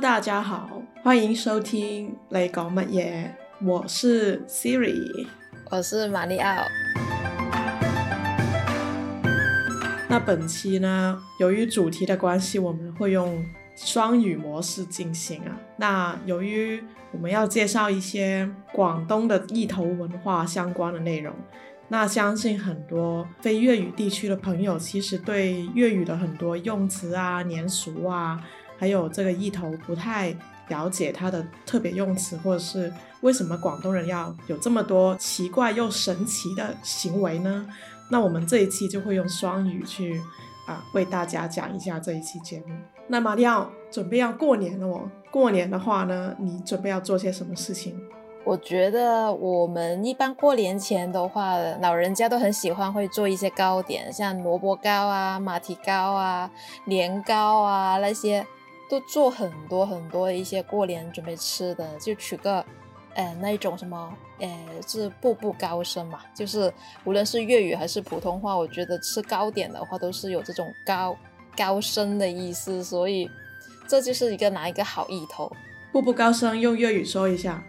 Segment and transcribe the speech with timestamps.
[0.00, 3.10] 大家好，欢迎收听《雷狗乜嘢》，
[3.62, 5.26] 我是 Siri，
[5.70, 6.64] 我是玛利奥。
[10.08, 13.44] 那本期呢，由于主题的关系，我们会用
[13.76, 15.54] 双语模式进行啊。
[15.76, 16.82] 那由于
[17.12, 21.32] 我们要介绍一些广东的意头文化相关的内容，
[21.88, 28.42] 那相信很多非粤语地区的朋友，其实对粤语的很多用词啊、年俗啊。
[28.82, 30.34] 还有这个意头不太
[30.66, 37.64] 了解它的特别用词，或者是为什么广东人要有这么多奇怪又神奇的行为呢？
[38.10, 40.20] 那我们这一期就会用双语去
[40.66, 42.74] 啊为大家讲一下这一期节目。
[43.06, 47.96] 那么要准备要过年了哦，过年的话呢，你准备要做些什么事情？
[48.42, 56.50] 我觉得我们一般过年前的话，老人家都很喜欢会做一些糕点，像萝卜糕啊、马蹄糕啊、
[56.86, 58.44] 年糕啊那些。
[58.92, 62.62] 都做很多很多一些过年准备吃的，就取个，
[63.14, 66.20] 呃，那一种什么，呃，是步步高升嘛。
[66.34, 66.70] 就是
[67.06, 71.16] 无论是粤语还是普通话，我觉得吃糕点的话都是有这种高
[71.56, 73.30] 高升的意思，所以
[73.88, 75.50] 这就是一个拿一个好意头。
[75.90, 77.64] 步步高升用粤语说一下。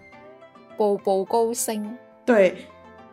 [0.75, 1.97] 步步高升。
[2.25, 2.65] 对。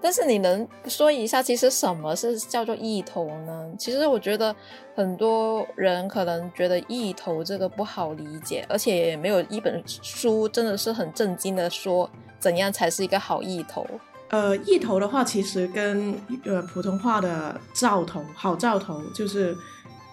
[0.03, 3.69] 但是你能说一下，其实什么是叫做意头呢？
[3.79, 4.55] 其实我觉得
[4.95, 13.87] 很多人可能觉得意头这个不好理解，而且也没有一本书真的是很震惊的说怎样才是一个好意头。
[14.31, 19.55] 呃，意头的话，其实跟呃普通话的兆头、好兆头，就是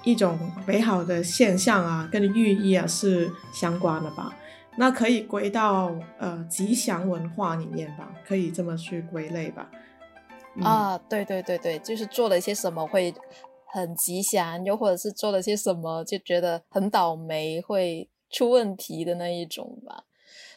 [0.04, 4.34] 一种美好的现象啊，跟寓意啊是相关的吧。
[4.80, 9.70] 那可以归到呃吉祥文化里面吧，可以这么去归类吧。
[10.64, 13.12] 啊，对对对对，就是做了一些什么会
[13.66, 20.04] 很吉祥，又或者是做了些什么就觉得很倒霉，会出问题的那一种吧。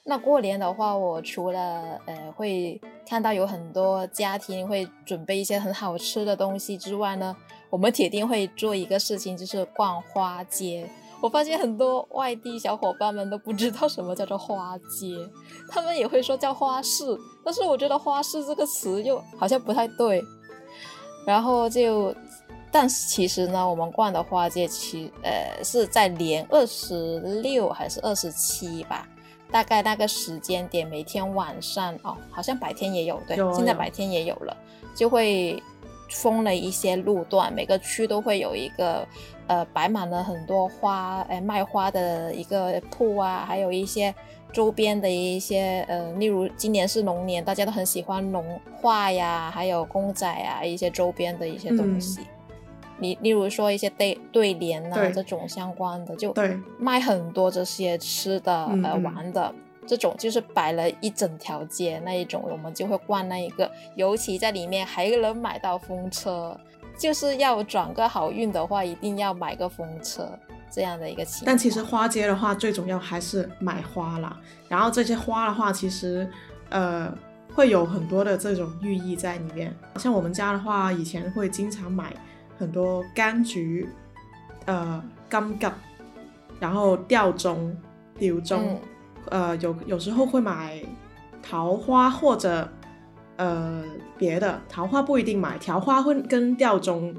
[0.04, 7.34] 那过年的话，我除了呃会看到有很多家庭会准备一些很好吃的东西之外呢，
[7.70, 10.86] 我们铁定会做一个事情，就是逛花街。
[11.20, 15.14] 我发现很多外地小伙伴们都不知道什么叫做花街，
[15.70, 17.04] 他们也会说叫花市，
[17.44, 20.24] 但是我觉得“花市”这个词又好像不太对。
[21.26, 22.14] 然后就，
[22.72, 29.06] 但是其实呢，我们逛的花街，其呃是在年二十六还是二十七吧，
[29.52, 34.56] 大概那个时间点，每天晚上哦，好像白天也有，对，现在白天也有了，
[34.94, 35.62] 就会。
[36.10, 39.06] 封了一些路段，每个区都会有一个，
[39.46, 44.12] 呃，摆满了很多花，哎，卖花的一个铺啊，还有一些
[44.52, 52.20] 周边的一些，呃，例如今年是龙年，大家都很喜欢龙画呀，还有公仔啊，一些周边的一些东西。
[52.98, 56.34] 你例如说一些对对联呐，这种相关的，就
[56.78, 59.54] 卖很多这些吃的呃玩的。
[59.90, 66.56] 这种就是摆了一整条街那一种，我们就会逛那一个，尤其在里面还能买到风车，
[66.96, 70.28] 就是要转个好运的话，一定要买个风车
[70.70, 71.26] 这样的一个。
[71.44, 74.38] 但其实花街的话，最主要还是买花啦。
[74.68, 76.30] 然后这些花的话，其实
[76.68, 77.12] 呃
[77.52, 79.74] 会有很多的这种寓意在里面。
[79.96, 82.14] 像我们家的话，以前会经常买
[82.56, 83.88] 很多柑橘，
[84.66, 85.66] 呃柑橘，
[86.60, 87.76] 然后吊钟、
[88.16, 88.78] 吊钟。
[89.28, 90.80] 呃，有有时候会买
[91.42, 92.68] 桃花或者
[93.36, 93.84] 呃
[94.16, 97.14] 别的桃花不一定买，桃花会跟吊钟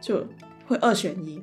[0.00, 0.24] 就
[0.66, 1.40] 会二选一。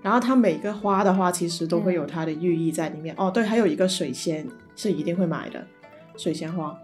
[0.00, 3.14] 然后它每个花的话，其实都会有它的寓意在里面。
[3.18, 5.64] 哦，对，还有一个水仙是一定会买的
[6.16, 6.76] 水仙花。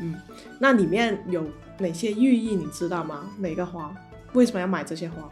[0.00, 0.16] 嗯，
[0.58, 1.44] 那里面有
[1.78, 3.30] 哪些寓意你知道吗？
[3.38, 3.94] 每个花
[4.32, 5.28] 为什么要买这些花？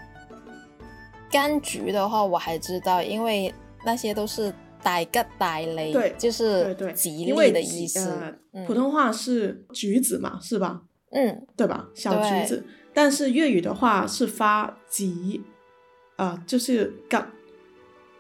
[1.31, 3.53] 柑橘的话我还知道，因为
[3.85, 4.53] 那些都是。
[4.85, 8.35] 大吉大利，对，就是吉利的意思。
[8.67, 10.83] 普通话是橘子嘛，是吧？
[11.11, 11.89] 嗯，对吧？
[11.95, 12.63] 小橘子，
[12.93, 15.43] 但是粤语的话是发吉，
[16.17, 17.17] 啊，就是“吉”，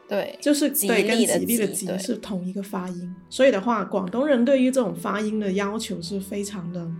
[0.08, 3.14] 对，就是“吉”跟“吉利”的“吉”是同一个发音。
[3.28, 6.90] 所以的话，广东人对于这种发音的要求是非常的，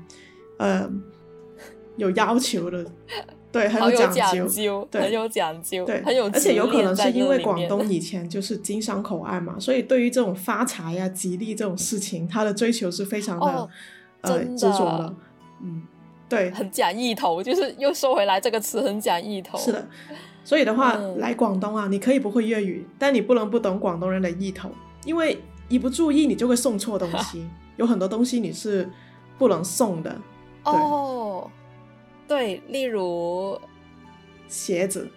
[0.58, 0.90] 呃，
[1.96, 2.84] 有要求的。
[3.54, 13.68] 对，很有讲究，很有讲究，对，很有，而且有可能是因为广东 以前就是经商口岸嘛，所以对于这种发财呀、吉利这种事情，他的追求是非常的
[14.22, 15.14] 呃执着的，
[15.62, 15.84] 嗯，
[16.28, 19.56] 对，很讲意头，就是又说回来这个词，很讲意头。
[19.56, 19.86] 是的，
[20.42, 24.68] 所以的话，来广东啊，你可以不会粤语，但你不能不懂广东人的意头，
[25.04, 27.46] 因为一不注意，你就会送错东西，
[27.78, 28.90] 有很多东西你是
[29.38, 30.18] 不能送的，
[30.64, 31.48] 哦。
[32.26, 33.60] 对，例如
[34.48, 35.10] 鞋子，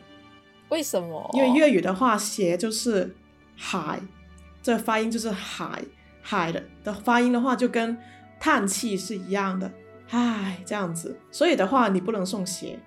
[0.70, 1.30] 为什么？
[1.34, 3.16] 因为粤语的话，鞋就是
[3.56, 4.00] 海，
[4.62, 5.82] 这发音就是海
[6.22, 7.98] 海的的发音的话，就跟
[8.40, 9.72] 叹气是一样的，
[10.10, 12.78] 唉，这样子，所以的话，你不能送鞋。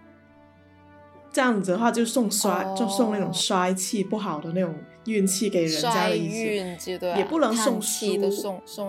[1.33, 4.75] 这样子的话，就送衰，就送那种衰气不好的那种
[5.05, 6.37] 运气给人家的意思。
[6.43, 7.17] 运对。
[7.17, 8.05] 也不能送输，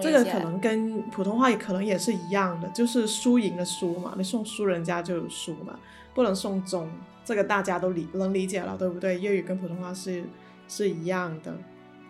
[0.02, 4.14] 这个可能跟普通话可能也是一样的，就是输赢的输嘛。
[4.18, 5.78] 你送输人家就有输嘛，
[6.16, 6.90] 不能送中，
[7.24, 9.20] 这个大家都理能理解了，对不对？
[9.20, 10.24] 粤语跟普通话是
[10.68, 11.54] 是一样的，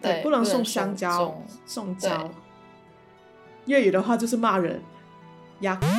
[0.01, 2.31] 对，不能送香蕉，送蕉。
[3.65, 4.81] 粤语的话就是骂人，
[5.59, 5.79] 呀，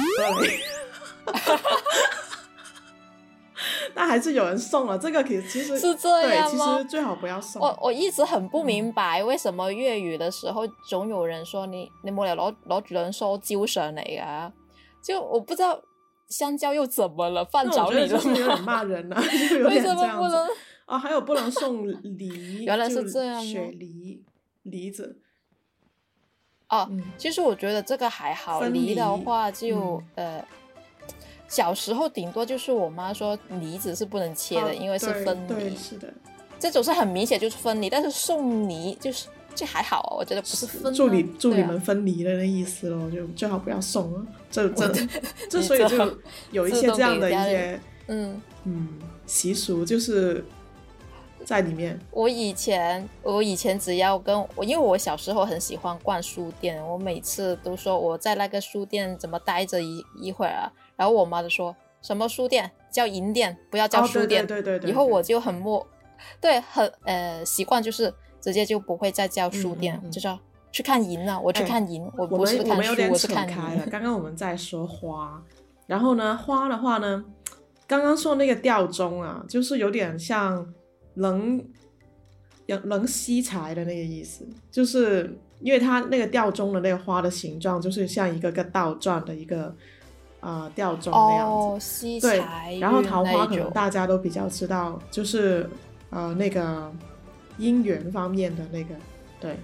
[3.94, 6.74] 那还是有人送了这个，其实，是这样吗？
[6.76, 7.60] 其实最好不要送。
[7.60, 14.52] 我我一直很不明白，为什么粤语的时候总有人说你，你莫有老老主任收揪神嚟噶？
[15.02, 15.80] 就我不知道
[16.28, 18.22] 香蕉又怎么了，犯着你了吗？
[18.22, 19.16] 是有点 骂人了，
[19.68, 20.48] 为什么不能？
[20.86, 21.88] 啊，还有不能送
[22.18, 23.42] 梨， 原来是这样。
[23.42, 24.22] 雪梨，
[24.62, 25.18] 梨子。
[26.68, 30.42] 哦，其实我觉得这个还好，梨的话就呃。
[31.52, 35.76] 小时候顶多就是我妈说梨子是不能切的，因为是分离。
[35.76, 36.08] 是的，
[36.58, 37.90] 这种是很明显就是分离。
[37.90, 44.26] 但是送泥就是这还好，我觉得不是分离，祝你祝你们分离的意思咯，就最好不要送。
[44.50, 44.90] 这这，
[45.50, 46.18] 这，所以就
[46.52, 48.88] 有一些这样的一些，嗯嗯
[49.26, 50.42] 习俗，就是
[51.44, 52.00] 在里面。
[52.12, 60.72] 我以前我以前只要跟我，因为我小时候很喜欢逛书店，我每次都说我在那个书店怎么待着一一会儿。
[60.96, 64.90] 然后我妈就说：“什么书店叫银店，不要叫书店。”对对对。
[64.90, 65.86] 以后我就很默，
[66.40, 70.38] 对，很呃习惯，就是直接就不会再叫书店，就叫
[70.70, 71.40] 去看银了。
[71.40, 72.76] 我去看银，我不是看书，我是看。
[72.76, 73.86] 们有点扯开了。
[73.90, 75.42] 刚刚我们在说花，
[75.86, 77.24] 然后呢，花的话呢，
[77.86, 80.72] 刚刚说那个吊钟啊，就是有点像
[81.14, 81.58] 能，
[82.66, 89.74] 能能吸财的那个意思，就是因为它那个吊钟的那个花的形状，就是像一个个倒转的一个。
[90.42, 92.42] 呃，吊钟那样子，对，
[92.80, 95.70] 然后桃花可能大家都比较知道，就是
[96.10, 96.92] 呃那个
[97.60, 98.92] 姻缘方面的那个，
[99.40, 99.56] 对，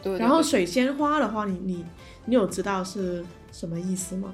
[0.00, 0.16] 对。
[0.16, 1.84] 然后水仙花的话，你你
[2.26, 4.32] 你有知道是什么意思吗？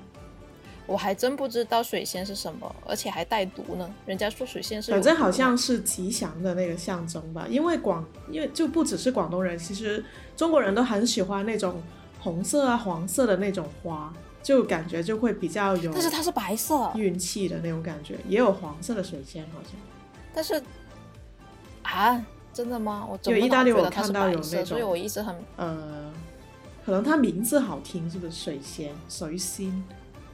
[0.87, 3.91] 我还真不知道水仙是什么，而且还带毒呢。
[4.05, 10.05] 人家说水仙是，反正好像是吉祥的那个象征吧，因为广，因为就不只是广东人，其实
[10.37, 11.83] 中国人都很喜欢那种
[12.21, 14.13] 红色啊、黄色的那种花。
[14.47, 19.73] 就感觉就会比较有，但是它是白色运气的那种感觉，也有黄色的水仙好像。
[20.33, 20.63] 但是，
[21.83, 23.05] 啊，真的吗？
[23.11, 26.13] 我因为意大利我看到有那种，所以我一直很呃，
[26.85, 28.31] 可能它名字好听，是不是？
[28.31, 29.83] 水仙，随心，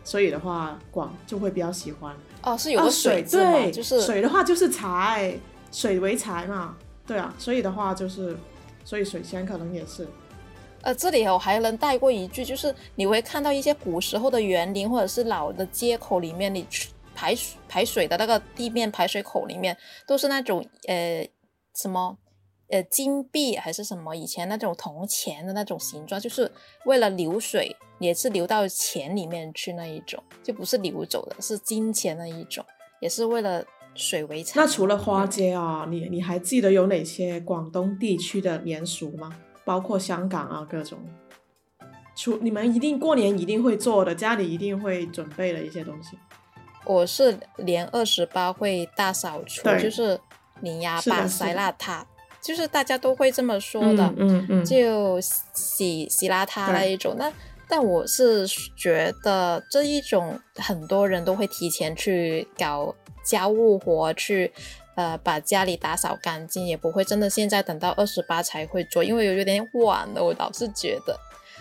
[0.04, 2.14] 所以的话广就会比较喜欢。
[2.42, 5.34] 哦，是有个水对，就是水的话就是财，
[5.72, 6.76] 水为财嘛，
[7.06, 8.36] 对啊，所以的话就是，
[8.84, 10.06] 所以水仙可能也是。
[10.82, 16.66] 呃，这里我还能带过一句，就是你会看到一些古时候的园林或者是老的街口里面，你
[17.14, 17.34] 排
[17.68, 19.76] 排水的那个地面排水口里面，
[20.06, 21.26] 都是那种呃
[21.74, 22.18] 什么
[22.68, 26.50] 呃金币还是什么以前那种铜钱的那种形状，就是
[26.84, 32.64] 为了流水也是流到钱里面去那一种，就不是流走的是金钱那一种，
[33.00, 33.64] 也是为了
[33.94, 34.54] 水为财。
[34.58, 39.30] 那除了花街啊，你你还记得有哪些广东地区的民俗吗？
[39.64, 40.98] 包括香港啊，各种，
[42.16, 46.18] 除你们一定过年一定会做的，家里一定会准备的一些东西。
[46.84, 50.18] 我是年二十八会大扫除，就是
[50.60, 52.02] 零压把塞邋遢，
[52.40, 54.12] 就是大家都会这么说的。
[54.16, 57.14] 嗯嗯，就洗洗邋遢那一种。
[57.16, 57.32] 那
[57.68, 62.92] 但我是觉得这一种很多人都会提前去搞
[63.24, 64.50] 家务活去。
[64.94, 67.28] 呃，把家里打扫干净也不会真的。
[67.28, 70.22] 现在等到二十八才会做，因为有有点晚了。
[70.22, 71.18] 我倒是觉得，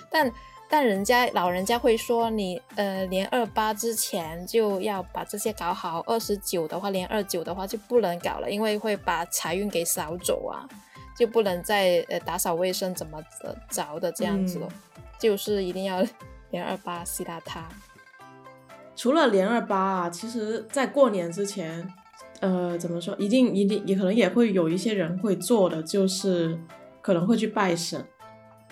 [0.10, 0.30] 但
[0.70, 6.04] 但人家老人家会说，你呃，连二八之前就要把这些搞好。
[6.06, 10.68] 二十九的话，连二九的话就不能搞了，因为会把财运给扫走啊，
[11.18, 13.18] 就不能再呃打扫卫生怎么
[13.70, 14.68] 着的这样子喽。
[15.18, 16.04] 就是一定要
[16.50, 17.64] 连二八吸大它。
[18.96, 21.94] 除了连二八啊，其实在过年之前。
[22.42, 23.16] 呃，怎么说？
[23.18, 26.60] 一定一定也可能也会有一些人会做的，就是
[27.02, 28.04] 可能会去拜神，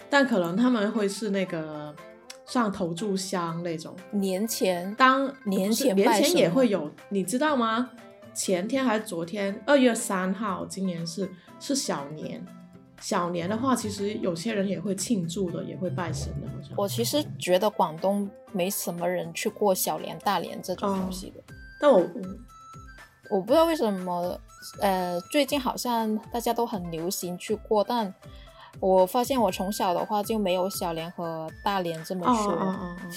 [0.10, 1.96] 但可能他们会是那个
[2.48, 3.96] 上头炷香那种。
[4.12, 7.92] 年前，当年前年前也会有，你知道吗？
[8.34, 12.44] 前天还是昨天，二月三号，今年是是小年。
[13.00, 16.48] 小年的话，其实有些人也会庆祝的，也会拜神的。
[16.48, 21.44] 好像我其实觉得广东没什么人去过小年、大年这种东西的，
[21.80, 22.04] 但我。
[23.30, 24.38] 我不知道为什么，
[24.82, 28.12] 呃，最近好像大家都很流行去过，但
[28.80, 33.04] 我发现我从小的话就没有小联合大连这么说，哦哦哦哦，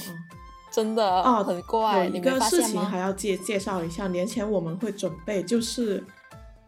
[0.70, 6.04] 真的哦很怪，有一个事情还要介介绍一下，年前我们会准备，就是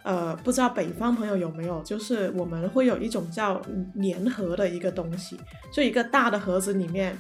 [0.05, 3.61] 呃，不知道北方朋友有没有，就是我们会有一种叫
[4.03, 5.39] 粘合的一个东西，
[5.71, 7.17] 就一个大的盒子里面，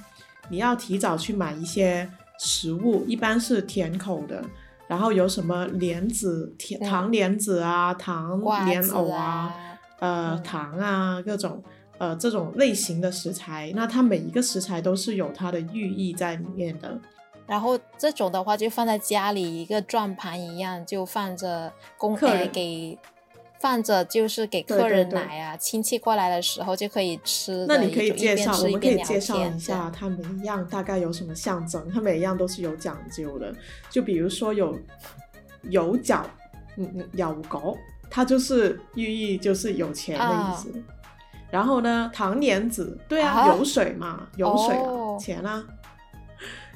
[0.48, 4.42] 你要提早去买一些食物，一般是甜口的。
[4.86, 6.54] 然后有什么莲子、
[6.88, 9.52] 糖莲子啊、糖莲藕啊，
[9.98, 11.62] 呃，糖啊，各种
[11.98, 16.98] 呃这种类型的食材，那它每一个食材都是有它的寓意在里面的。
[17.46, 22.16] 然后这种的话就放在家里一个转盘一样，就放着供
[22.52, 22.98] 给。
[23.64, 27.64] 放着就是给客人来啊，亲戚过来的时候就可以吃。
[27.66, 33.54] 那你可以介绍，我们可以介绍一下它每一样大概有什么象征，它每一样都是有讲究的。
[33.88, 34.78] 就比如说有
[35.70, 36.28] 有角，
[36.76, 37.78] 嗯嗯，有狗，
[38.10, 40.70] 它就是寓意就是有钱的意思。
[41.50, 44.76] 然后呢，糖莲子，对啊，有水嘛，有水
[45.18, 45.64] 钱啊。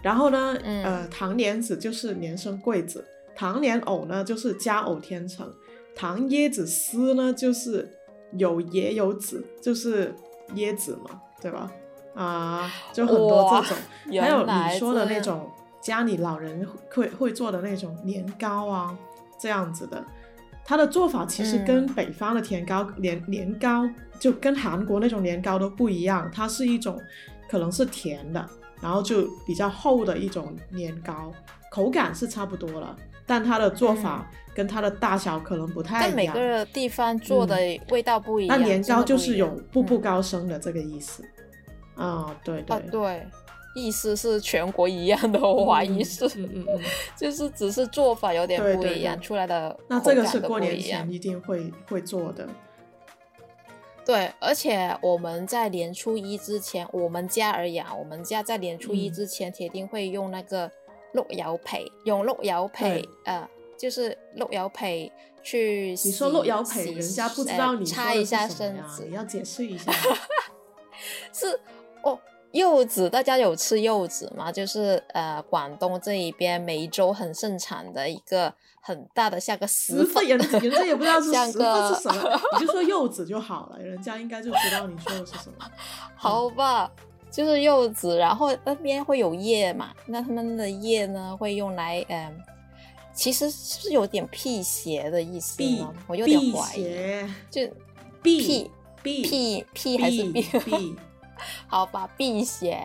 [0.00, 5.52] 然后呢，呃，糖莲子就是年生贵子，糖莲藕呢就是家偶天成。
[5.98, 7.90] 糖椰子丝呢，就是
[8.34, 10.14] 有椰有籽，就是
[10.54, 11.68] 椰子嘛，对吧？
[12.14, 13.76] 啊，就很多这种，
[14.22, 15.50] 还有你说的那种
[15.82, 16.64] 家里老人
[16.94, 18.96] 会会做的那种年糕啊，
[19.40, 20.04] 这样子的，
[20.64, 23.84] 它的做法其实跟北方的甜糕、年年糕，
[24.20, 26.96] 就跟韩国那种年糕都不一样，它是一种
[27.50, 28.48] 可能是甜的，
[28.80, 31.32] 然后就比较厚的一种年糕，
[31.72, 32.96] 口感是差不多了。
[33.28, 36.34] 但它的做法跟它的大小可能不太一样。
[36.34, 37.56] 但每个地方做的
[37.90, 38.58] 味道不一样。
[38.58, 41.22] 那年糕就是有步步高升的这个意思。
[41.94, 43.26] 啊，对对啊对，
[43.76, 46.26] 意思是全国一样的，我怀疑是，
[47.18, 49.76] 就是只是做法有点不一样，出来的。
[49.88, 52.48] 那这个是过年前一定会会做的。
[54.06, 60.70] 对，而且我们在年初一之前，我们家而言，我们家在年初一之前铁定会用那个。
[61.28, 65.10] 绿油皮用鹿油皮呃，就是鹿油皮
[65.42, 66.12] 去洗
[67.56, 69.90] 道你擦一下身子，要解释一下。
[71.32, 71.58] 是
[72.02, 72.18] 哦，
[72.50, 74.52] 柚子，大家有吃柚子吗？
[74.52, 85.64] 就是呃，广东这一边梅州很盛产的一个很大的像个石粉， 人家也不知道是石粉是什么，你就说柚子就好了，人家应该就知道你说的是什么。
[86.14, 86.90] 好吧。
[87.30, 89.92] 就是柚子，然后那边会有叶嘛？
[90.06, 92.34] 那他们的叶呢，会用来，嗯，
[93.12, 95.94] 其实是有点辟邪的意思呢？
[96.06, 97.62] 我有点怀疑，就
[98.22, 98.70] 辟
[99.02, 99.22] 辟
[99.62, 100.96] 辟辟还是辟？
[101.68, 102.80] 好吧，辟邪，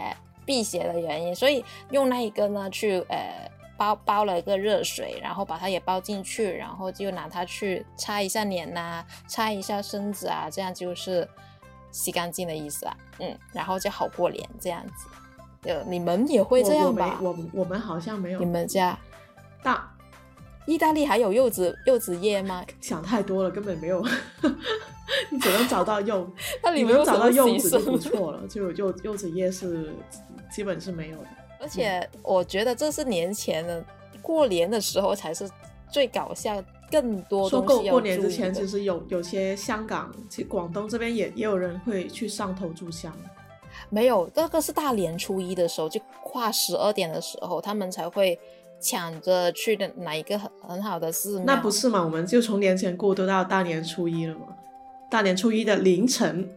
[0.45, 11.27] 辟邪的原因，所以用那一个呢，去呃包包了一个热水，然后把它也包进去，然后就拿它去擦一下脸呐，擦一下身子啊，这样就是。
[11.93, 17.19] 洗干净的意思啊，嗯，然后就好过年这样子，呃，你们也会这样吧？
[17.21, 18.97] 我我们好像没有，你们家
[19.61, 19.87] 大
[20.65, 22.65] 意大利还有柚子柚子叶吗？
[22.81, 24.03] 想太多了，根本没有，
[25.29, 26.27] 你只能找到柚，
[26.63, 29.93] 那你们找到柚子就不错了，就柚柚子叶是
[30.51, 31.27] 基本是没有的。
[31.61, 33.85] 而且我觉得这是年前的
[34.21, 35.47] 过年的时候才是
[35.91, 36.61] 最搞笑。
[37.01, 43.11] 更多说过过年之前，其实有有些香港，其实广东这边也也有人会去上头炷香。
[43.89, 48.39] 没有，这个是大年初一的时候，就跨十二点的时候，他们才会
[48.79, 51.45] 抢着去哪一个很很好的寺庙。
[51.47, 52.03] 那不是嘛？
[52.03, 54.41] 我们就从年前过渡到大年初一了嘛？
[55.09, 56.47] 大年初一的凌晨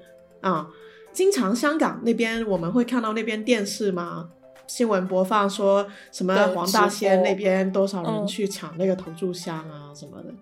[0.42, 0.68] 啊，
[1.14, 4.28] 经常香港那边我们会看到那边电视吗？
[4.66, 10.34] 新闻播放说什么黄大仙那边多少人去抢那个投注香啊什么的，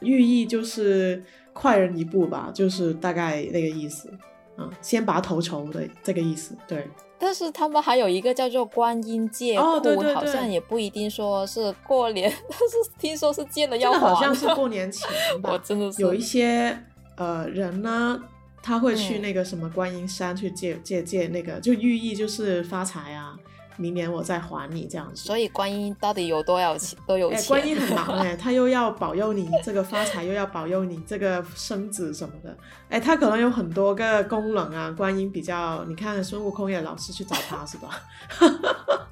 [0.00, 1.22] 寓意就是
[1.52, 4.12] 快人一步吧，就是大概那个意思，
[4.56, 6.56] 嗯，先拔头筹的这个意思。
[6.68, 6.86] 对，
[7.18, 15.08] 但是他们还有一个叫做观音戒对对好像也不一定说是过年， 但是听说是戒的要好像是过年前
[15.42, 16.78] 吧， 我真的有一些
[17.16, 18.22] 呃人呢，
[18.62, 23.36] 他会去那个什么观音山去借借借那个，就寓意就是发财啊。
[23.76, 26.98] 明年我再还你这样子，所以观音到底有多有钱？
[27.06, 27.38] 都有钱？
[27.38, 32.56] 哎，观音很忙 哎，他又要保佑你这个发财，又要保佑你这个生子什么的，
[32.88, 34.90] 哎，他可能有很多个功能啊。
[34.90, 37.90] 观音比较，你看孙悟空也老是去找他是吧？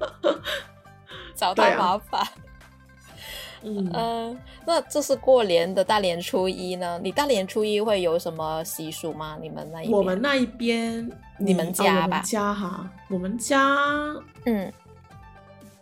[1.35, 2.50] 找他麻烦。
[3.63, 9.37] 嗯呃，那这是过年的大年初一呢，你大年初一会有什么习俗吗？
[9.41, 14.15] 你们那一我们那一边你们家吧，我们家哈，我们家
[14.45, 14.73] 嗯，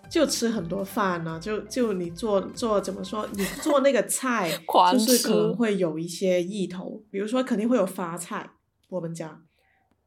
[0.10, 4.52] 就吃很多饭呢，就就你做做怎么说，你做那个菜
[4.92, 8.50] 就是可能会有一些意头，比如说肯定会有发菜，
[8.90, 9.40] 我们家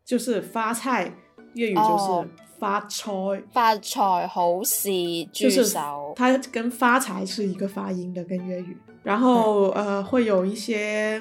[0.05, 1.15] 就是发菜，
[1.55, 2.52] 粤语就是。
[2.63, 3.11] 发财，
[3.53, 4.89] 发财好事，
[5.33, 6.13] 就手。
[6.15, 8.77] 它跟发财是一个发音的，跟粤语。
[9.03, 11.21] 然后呃，会有一些，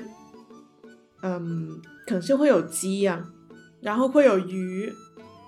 [1.24, 3.20] 嗯，可能就会有鸡呀，
[3.80, 4.94] 然后会有鱼，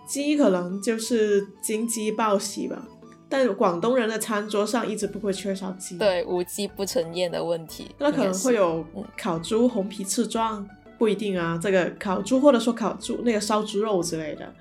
[0.08, 2.88] 鸡可能就是金鸡报喜吧。
[3.30, 7.92] 但广东人的餐桌上一直不会缺少鸡，对，无鸡不成宴的问题。
[8.00, 8.84] 那可能会有
[9.16, 11.60] 烤猪、红皮翅状，不一定啊。
[11.62, 14.52] 这个烤猪或者说烤猪那个烧猪肉之类的。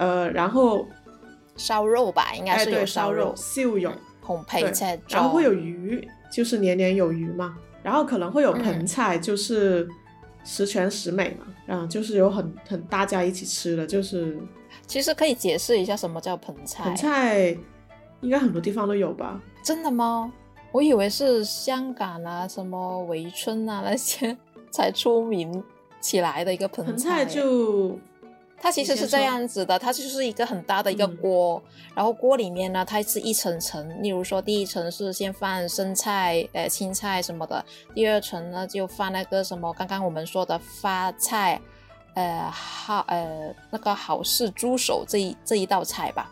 [0.00, 0.86] 呃，然后
[1.56, 3.92] 烧肉吧，应该是有烧肉，秀有
[4.22, 7.54] 红盆菜，然后会有鱼，就是年年有余嘛。
[7.82, 9.86] 然后可能会有盆菜，就是
[10.44, 11.74] 十全十美嘛。
[11.74, 14.36] 啊，就是有很很大家一起吃的，就是。
[14.86, 16.84] 其实可以解释一下什么叫盆菜。
[16.84, 17.56] 盆菜
[18.22, 19.38] 应该很多地方都有吧？
[19.62, 20.32] 真的吗？
[20.72, 24.36] 我以为是香港啊，什么围村啊那些
[24.72, 25.62] 才出名
[26.00, 27.26] 起来的一个盆菜。
[28.62, 31.60] 它其实是这样子的，它就是一个很大的一个锅，
[31.94, 34.02] 然后锅里面呢，它是一层层。
[34.02, 37.64] 例如说，第一层是先放生菜、呃青菜什么的，
[37.94, 41.58] 第二层呢就放那个什么刚刚我们说的发菜，
[42.12, 46.30] 呃好呃那个好事猪手这一这一道菜吧，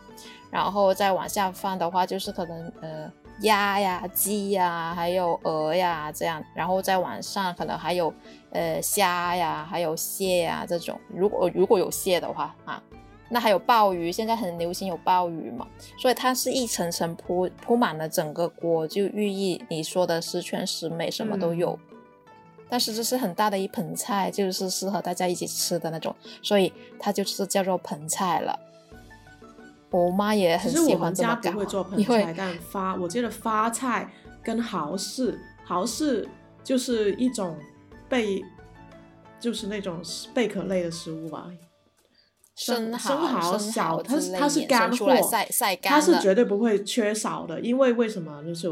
[0.51, 3.11] 然后再往下放的话就是可能呃。
[3.41, 8.13] 鸭呀、鸡呀，还有鹅呀，这样，然后在晚上可能还有，
[8.51, 10.99] 呃，虾呀，还有蟹呀这种。
[11.13, 12.83] 如果如果有蟹的话啊，
[13.29, 15.65] 那还有鲍鱼，现在很流行有鲍鱼嘛，
[15.97, 21.79] 所以它是一层层铺铺满了整个锅，就寓意你说的十全十美，什么都有。
[22.67, 28.59] 但是这是很大的一盆菜，就是适合大家一起吃的那种，所以它就是叫做盆菜了。
[29.91, 34.11] 我妈也很喜欢这家不会，但发，我记得发菜
[34.43, 36.27] 跟蚝是蚝是，
[36.63, 37.57] 就是一种
[38.07, 38.43] 贝，
[39.39, 39.99] 就是那种
[40.33, 41.47] 贝壳类的食物吧。
[42.55, 45.91] 生蚝，生蚝小，它是它是干货，晒晒干。
[45.93, 48.71] 它是绝对不会缺少的，因为为什么就是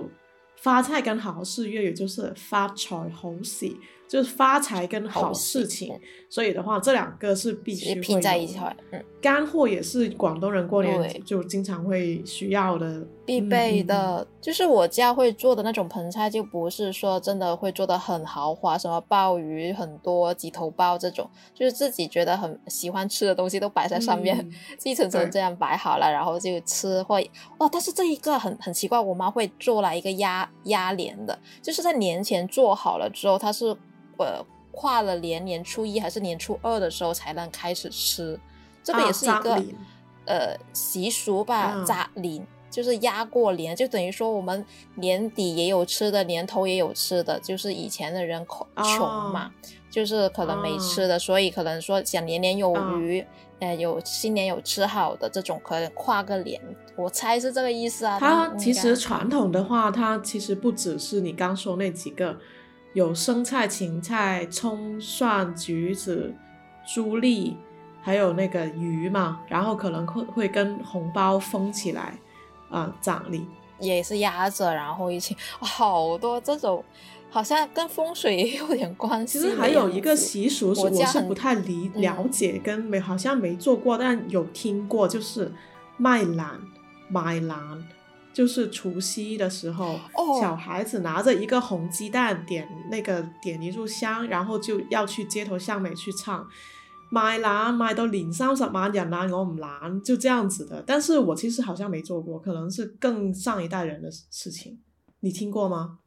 [0.58, 3.77] 发菜跟蚝是粤语就是发财好喜。
[4.08, 5.93] 就是发财跟好事情，
[6.30, 8.58] 所以的话，这两个是必须拼在一起
[8.91, 14.26] 嗯，干货也是广东人过年就经常会需要的必备的。
[14.39, 24.50] 就是我家会做的那种盆菜，就不是说真的会做的很豪华，什么鲍鱼很多、鸡头鲍这种，就是自己觉得很喜欢吃的东西都摆在上面，
[24.86, 27.22] 一层层这样摆好了，然后就吃或
[27.58, 27.67] 哇。
[27.70, 33.76] 但是这一个很很奇怪，我妈会做来一个鸭鸭帘的就是在年前做好了之后，它是。
[34.17, 38.39] 呃，跨了年，年初一还是年初二的时候才能开始吃，
[38.84, 39.56] 这个也是一个
[40.25, 41.84] 呃习俗吧。
[41.86, 42.45] 扎林。
[42.69, 44.63] 就是压过年，就等于说我们
[44.95, 48.99] 年底也有吃的，年头也有吃的，就是以前的人口穷
[49.32, 49.49] 嘛，
[49.89, 53.25] 就是可能没吃的，所以可能说想年年有余，
[53.62, 56.62] 哎，有新年有吃好的这种，可能跨个年，
[56.97, 58.19] 我猜是这个意思啊。
[58.19, 62.38] 它其实传统的话，它其实不只是你刚说那几个。
[62.97, 66.33] 有生菜、芹菜、葱、蒜、橘子、
[66.95, 67.55] 朱莉，
[68.01, 72.17] 还有那个鱼嘛，然后可能会会跟红包封起来，
[72.71, 73.45] 啊，掌礼
[73.79, 76.83] 也是压着，然后一起好多这种，
[77.29, 79.39] 好像跟风水也有点关系。
[79.39, 85.53] 其实还有一个习俗是，我是不太理了解，跟没好像没做过，但有听过就是
[85.97, 86.60] 卖兰，
[87.10, 87.60] 卖兰。
[88.38, 90.00] 就是除夕的时候，
[90.39, 96.47] 小孩子拿着一个红鸡蛋，点那个点一炷香，然后就要去街头巷尾去唱，
[97.10, 100.84] 卖懒卖到零三十万懒懒我唔懒，就这样子的。
[100.86, 104.78] 但是我其实好像没做过，可能是更上一代人的事情。
[105.21, 105.97] 你听过吗？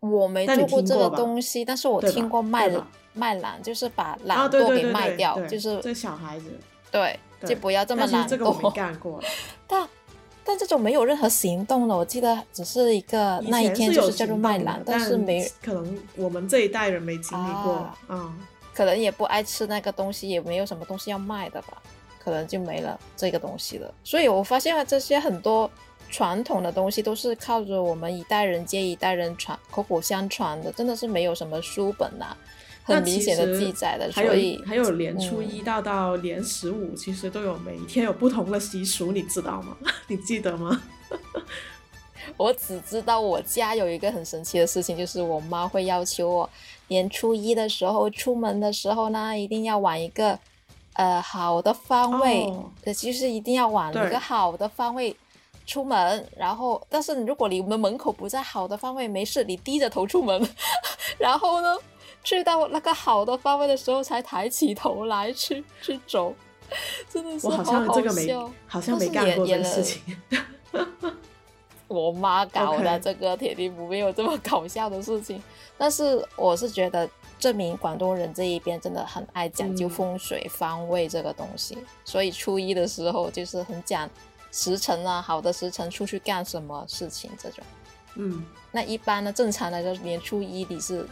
[0.00, 2.70] 我没做过这个东西，但是我听过卖
[3.12, 6.46] 卖懒，就是把懒惰给卖掉，就是这小孩子
[6.90, 8.28] 对，就不要这么懒惰。
[8.30, 9.22] 这个我没干过，
[9.68, 9.86] 但。
[10.48, 18.34] 但这种没有任何行动的，我记得只是一个那一天就是叫卖篮，但是没可能我们这一代人没经历过，嗯，
[18.72, 21.76] 可能也不爱吃那个东西，也没有什么东西要卖的吧，
[22.18, 23.92] 可能就没了这个东西了。
[24.02, 25.70] 所以我发现了这些很多
[26.08, 32.34] 传统的东西都是靠着我们一代人接一代人传口口相传的，真的是没有什么书本啊。
[32.96, 34.32] 很明显的记载的，还有
[34.66, 39.76] 还有，年初一到到年十五，其实都有每一天有不同的习俗，你知道吗？
[40.08, 40.80] 你记得吗？
[42.36, 46.50] 我只知道我家有一个很神奇的事情，就是我妈会要求我
[46.88, 50.38] 年初一的时候出门的时候呢，一定要往一个
[50.94, 52.44] 呃好的方位，
[52.84, 55.14] 呃，就是一定要往一个好的方位
[55.66, 56.24] 出门。
[56.36, 60.40] 然后，但是如果你们门口不在好的方位，没事，你低着头出门。
[61.18, 61.76] 然后呢？
[62.24, 66.34] 去到那个好的方位的时候，才抬起头来去去走，
[67.10, 68.26] 真的是我好像这个没
[68.66, 70.02] 好像没干过这个事情。
[71.86, 75.42] 我妈搞的这个，铁定不会有这么搞笑的事情。
[75.78, 81.78] 但是我是觉得，证明广东人这一边真的很爱讲究风水方位这个东西。
[82.04, 84.06] 所以初一的时候，就是很讲
[84.52, 87.64] 时辰啊，好的时辰出去干什么事情这种。
[88.16, 91.08] 嗯，那一般呢，正常的说年初一你是。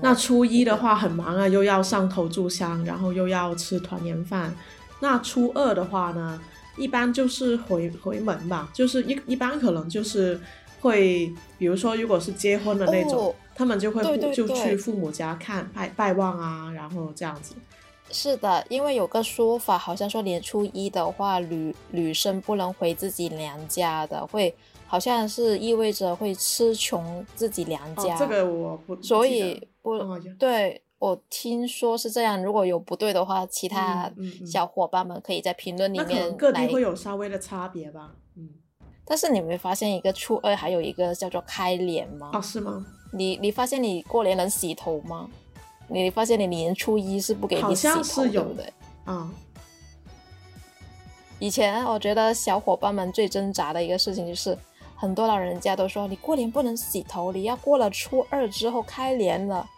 [0.00, 4.54] 那初一的话很忙啊，又要上头炷香，然后又要吃团圆饭。
[5.00, 6.40] 那初二的话呢，
[6.76, 10.38] 一般就是回回门吧，就是一一般可能就是
[10.80, 17.54] 会，比如说如果是结婚的那种，他们就会就去父母家看拜拜望啊，然后这样子。
[18.10, 24.54] 是的，因为有个说法，好像说年初一的话，女女生不能回自己娘家的，会。
[24.88, 29.98] 好像是意味着会吃穷自己娘家，这个我不，所以不
[30.38, 32.42] 对，我听说是这样。
[32.42, 34.10] 如果有不对的话，其他
[34.46, 36.14] 小伙伴们可以在评论里面来。
[36.16, 38.12] 可能各地会有稍微的差别吧。
[38.36, 38.48] 嗯，
[39.04, 42.40] 但是你没发现一个初二还有一个叫做开脸吗？
[42.40, 42.86] 是吗？
[43.12, 45.28] 你你发现你过年能洗头吗？
[45.88, 48.72] 你发现你年初一是不给你洗头，对不对？
[49.06, 49.28] 嗯。
[51.38, 54.56] 以前我觉得小伙伴们最挣扎的一个事情就是。
[54.96, 59.68] 很多老人家都说你过年不能洗头，你要过了初二之后开年了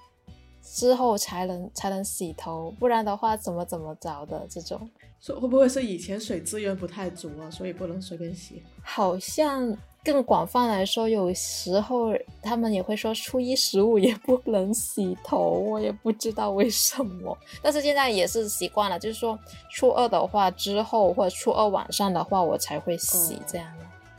[0.63, 4.89] 之后才能才能洗头，不然的话怎么怎么着的这种。
[5.21, 8.63] 说会不会是以前水资源不太足啊，所以不能随便洗？
[8.85, 17.37] 好像更广泛来说，有时候他们也会说初一十五也不能洗头，我也不知道为什么。
[17.61, 19.37] 但是现在也是习惯了，就是说
[19.73, 23.67] 初二的话之后，或者初二晚上的话，我才会洗这样。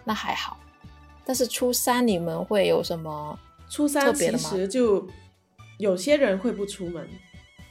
[0.04, 0.59] 那还好。
[1.30, 3.38] 但是初三你们会有什么？
[3.70, 5.08] 初三其实就
[5.78, 7.08] 有些人会不出门，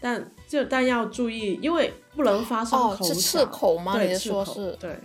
[0.01, 3.15] 但就但要注意，因为不能发生口角。
[3.15, 3.95] 是赤口吗？
[3.95, 4.77] 对，说是？
[4.79, 4.97] 对，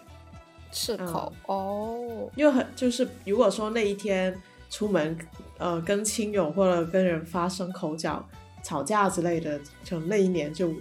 [0.71, 1.33] 赤口。
[1.47, 4.39] 哦，因为很就是，如果说那一天
[4.69, 5.17] 出门，
[5.57, 8.23] 呃，跟亲友或者跟人发生口角、
[8.61, 10.71] 吵架之类的，就那一年就。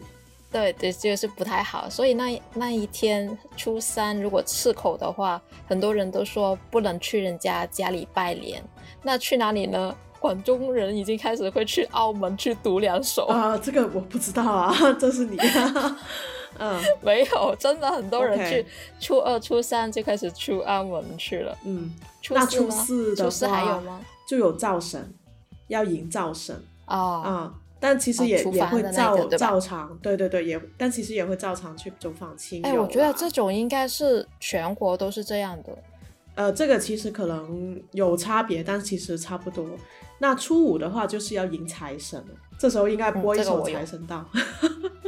[0.53, 1.89] 对对，就是不太好。
[1.89, 8.63] 所以那那一天初三如果赤口的话，很多人都说不能去人家家里拜年。
[9.03, 9.93] 那去哪里呢？
[10.21, 13.59] 广中人已经开始会去澳门去赌两手啊。
[13.59, 15.37] 这个我不知道啊， 这是你。
[16.59, 18.65] 嗯， 没有，真的很多人去
[19.01, 21.57] 初二、初三就开始出澳门去了。
[21.65, 22.37] 嗯，初
[22.71, 24.01] 四初四还有吗？
[24.29, 25.13] 就有灶神，
[25.67, 27.55] 要迎灶神啊啊。
[27.83, 32.69] 但其实也也会照照常，对对对，也但其实也会照常去走访亲友。
[32.69, 35.77] 哎，我觉得这种应该是全国都是这样的。
[36.37, 39.67] 呃，这个其实可能有差别，但其实差不多。
[40.21, 42.25] 那初五的话就是要迎财神，
[42.57, 44.25] 这时候应该播一首财神道。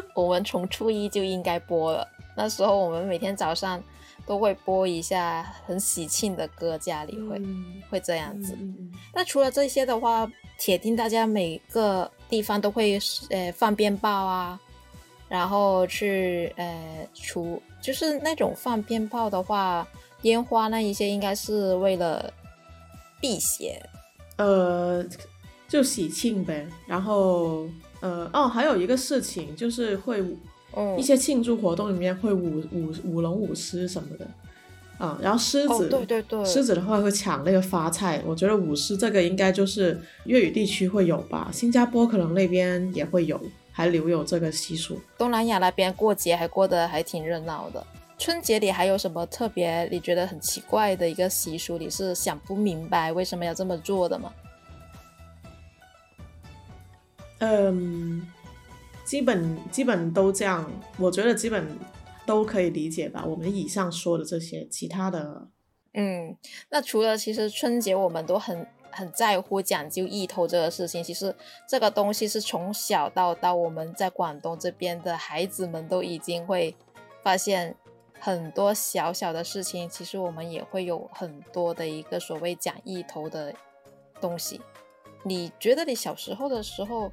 [0.17, 2.05] 我们从初一就应该播了，
[2.37, 3.81] 那时候我们每天早上。
[4.27, 7.41] 都会播一下很喜庆的歌，家里会
[7.91, 8.57] 会这样子。
[9.15, 12.99] 那除了这些的话，铁定大家每个地方都会
[13.31, 14.59] 呃放鞭炮啊，
[15.29, 19.87] 然后去呃除就是那种放鞭炮的话，
[20.23, 22.33] 烟花那一些应该是为了
[23.21, 23.81] 避邪，
[24.39, 25.05] 呃
[25.69, 26.67] 就喜庆呗。
[26.87, 27.67] 然后
[28.01, 30.23] 呃哦，还有一个事情就是会。
[30.99, 34.27] 一些庆祝活动里面会舞舞舞龙舞狮什么的
[34.99, 38.23] 啊，然后狮子，对对对，狮子的话会抢那个发菜。
[38.25, 43.41] 我觉得舞狮这个应该就是粤语地区会有吧，新加坡可能那边也会有，
[43.73, 45.01] 还留有这个习俗。
[45.19, 47.85] 东南亚那边过节还过得还挺热闹的。
[48.17, 51.77] 春节里还有什么特别你觉得很奇怪的一个习俗？
[51.77, 54.33] 你是想不明白为什么要这么做的吗？
[57.41, 58.29] 嗯。
[59.15, 61.79] 基本基本都这样，我觉得基本
[62.27, 63.25] 都可以理解吧。
[63.25, 65.47] 我们以上说的这些，其他的，
[65.93, 66.37] 嗯，
[66.71, 71.05] 那除了其实春节，我们都很很在乎讲究意头这个事情。
[71.05, 71.33] 其实
[71.69, 76.75] 这个东西是从小到到我们在广东这边的孩子们都已经会
[77.23, 77.77] 发现
[78.19, 79.89] 很多小小的事情。
[79.89, 83.55] 其实我们也会有很多的一个所谓讲意头的
[84.21, 84.61] 东西。
[85.23, 87.13] 你觉得你小时候的时候，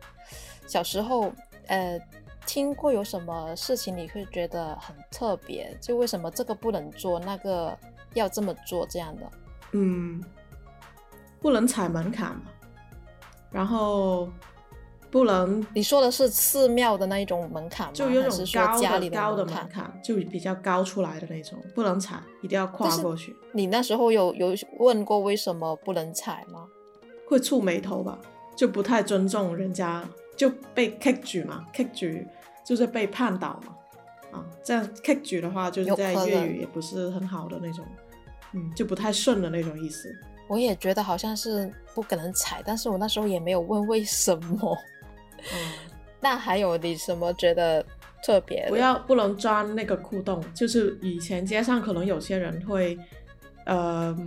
[0.66, 1.32] 小时候？
[1.72, 1.98] 呃，
[2.46, 5.74] 听过有什么事情你会觉得很特别？
[5.80, 7.76] 就为什么这个不能做，那个
[8.14, 9.22] 要这么做这样的？
[9.72, 10.22] 嗯，
[11.42, 12.42] 不能踩门槛嘛。
[13.50, 14.28] 然后
[15.10, 17.94] 不能你说的是寺庙的那一种门槛吗？
[17.96, 23.34] 就有种高的高的门槛，就比较高出来的那种，不能踩，一定要跨过去。
[23.54, 26.68] 你那时候有有问过为什么不能踩吗？
[27.30, 28.20] 会触眉头吧，
[28.58, 30.04] 就不太尊重人家。
[30.42, 32.26] 就被 kick 举嘛，kick 举
[32.66, 33.76] 就是被判倒嘛，
[34.40, 37.86] 啊，这样 kick 举的话就是在粤语也不是很好的那种，
[38.54, 40.12] 嗯，就不太顺的那种意思。
[40.48, 44.76] 我也觉得好像是不可能踩，但是我那时候也没有问为什么。
[45.54, 45.74] 嗯，
[46.20, 47.86] 那还有你什么觉得
[48.26, 48.66] 特别？
[48.68, 52.98] 不要不能钻那个窟洞，就是以前街上可能有些人会，
[53.68, 54.18] 呃。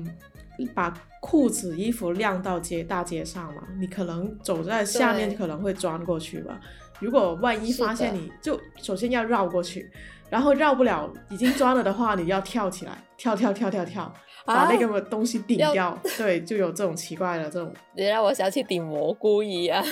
[0.75, 6.61] 把裤子衣服晾到街大街上嘛，你可能走在下面可能会钻过去吧。
[7.01, 9.91] 如果万一发现你就首先要绕过去，
[10.31, 14.13] 然后绕不了已经钻了的话，你要跳起来跳跳跳跳跳，
[14.47, 15.99] 把那个东西顶掉。
[16.17, 17.73] 对，就有这种奇怪的这种。
[17.97, 19.83] 你让我想去顶蘑菇一样，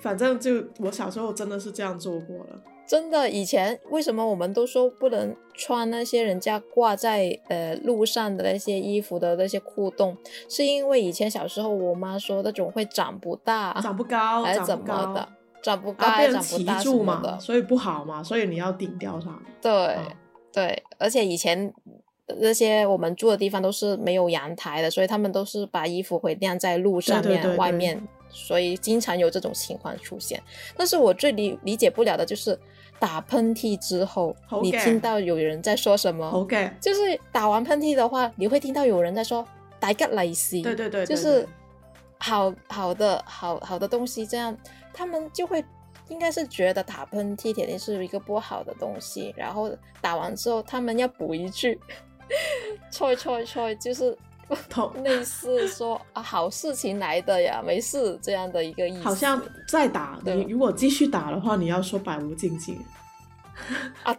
[0.00, 2.60] 反正就我小时候真的是这样做过了。
[2.94, 10.16] 真的，以前为什么我们都说不能穿那些人家挂在呃路上的那些衣服的那些裤洞？
[10.48, 15.28] 是因为以前小时候我妈说那种会长不大，长不高还是怎么的，
[15.60, 19.42] 长不高被提住嘛，所以不好嘛，所以你要顶掉它。
[19.60, 19.96] 对
[20.52, 21.74] 对，而且以前
[22.40, 30.40] 那些我们住的地方都是没有阳台的，所以他们都是把衣服会晾在路上面外面，所以经常有这种情况出现。
[30.76, 32.56] 但是我最理理解不了的就是。
[33.04, 39.46] 打喷嚏之后，你听到有人在说什么？o k 就是打完喷嚏的话，你会听到有人在说
[39.78, 41.46] “大个来西”，对对对，就是
[42.16, 44.26] 好好的好好的东西。
[44.26, 44.56] 这样
[44.94, 45.62] 他们就会
[46.08, 51.78] 应该是觉得打喷嚏肯定是一个不好的东西，然后打完之后他们要补一句
[52.90, 54.16] “错错错”，就是。
[54.68, 59.02] 同 类似说啊，好事情来的呀，没事这样的一个意思。
[59.02, 62.78] 好像再打你，如果继续打的话，你要说百无禁忌。
[64.02, 64.16] 啊，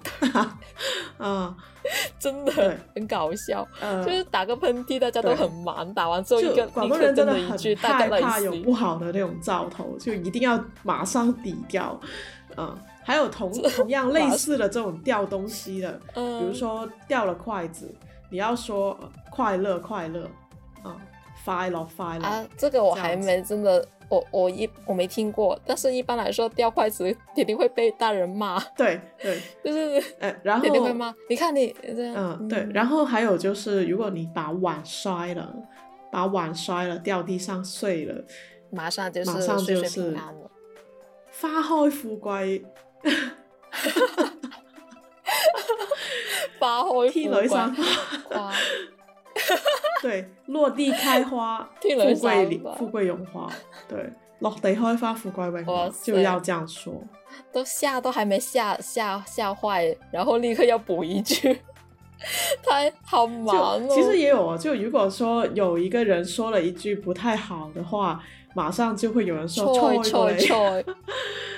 [1.18, 1.58] 啊，
[2.18, 3.68] 真的很搞笑，
[4.04, 5.94] 就是打个喷嚏，大家都很忙。
[5.94, 12.00] 打完之一个广东人真的很害怕有不好的那种兆头，就一定要马上抵掉。
[12.56, 17.94] 嗯，还有同同样类似的这种掉东西的，比如说掉了筷子。
[18.30, 18.98] 你要说
[19.30, 20.26] 快乐快乐
[20.84, 20.96] 啊，
[21.44, 22.48] 发了发了啊！
[22.58, 27.04] 这个我还没真的，我我一我没听过，但是一般来说掉筷子
[27.36, 28.60] 肯定会被大人骂。
[28.76, 31.14] 对对， 就是哎，然后肯定会骂。
[31.30, 32.68] 你看你这样，嗯对。
[32.74, 35.56] 然后还有就是，如果你把碗摔了，
[36.12, 38.24] 把碗摔了掉地上碎了，
[38.72, 40.18] 马上就是马上就是
[41.42, 42.66] 花开富贵。
[45.26, 45.26] 花开
[47.50, 47.56] 富
[48.30, 48.54] 花，
[50.02, 53.50] 对，落地开花， 富贵富贵荣华，
[53.88, 56.94] 对，落地开花富贵荣华就要这样说。
[57.52, 61.58] 都吓都还没吓吓吓坏，然后立刻要补一句，
[62.64, 63.88] 他好忙哦。
[63.90, 68.24] 其实也有啊，就如果说有一个人说了一句不太好的话。
[68.56, 70.84] 马上就会有人说错错错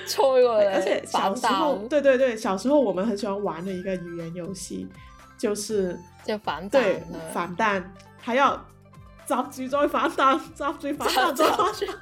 [0.08, 4.86] 错过来， 而且小时候，对对对，小时候我们很喜欢玩的一个语言游戏，
[5.38, 8.66] 就是就反蛋，对反弹，还要
[9.28, 11.86] 抓住再反弹，抓住反弹找下去。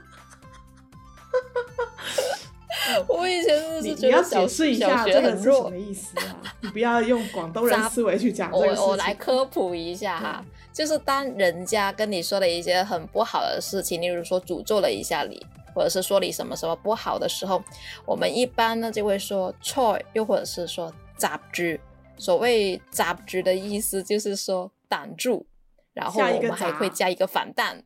[3.08, 6.24] 我以前是觉得小你要解释一下这个是什么意思啊？
[6.62, 10.42] 你不要用广东人 思维去讲这个事情，我我来科普一下哈。
[10.76, 15.40] 就是当人家跟你说了一些很不好的事情，例如说诅咒了一下你，
[15.74, 17.64] 或者是说你什么什么不好的时候，
[18.04, 21.80] 我们一般呢就会说错，又或者是说杂居。
[22.18, 25.46] 所谓杂居的意思就是说挡住，
[25.94, 27.82] 然后我们还会加一个反弹。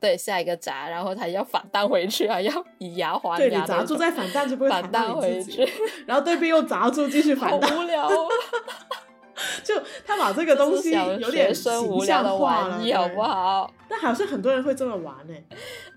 [0.00, 3.48] 对，下一个砸，然后他要反弹回去，还要以牙还牙。
[3.48, 5.64] 对，砸住再反弹就不会反弹回去，
[6.06, 7.70] 然后对面又砸住继续反弹。
[7.70, 8.08] 好无聊。
[9.62, 9.74] 就
[10.06, 11.70] 他把这个东西有点形
[12.04, 13.72] 象化了，好不好？
[13.88, 15.34] 但好像很多人会这么玩呢。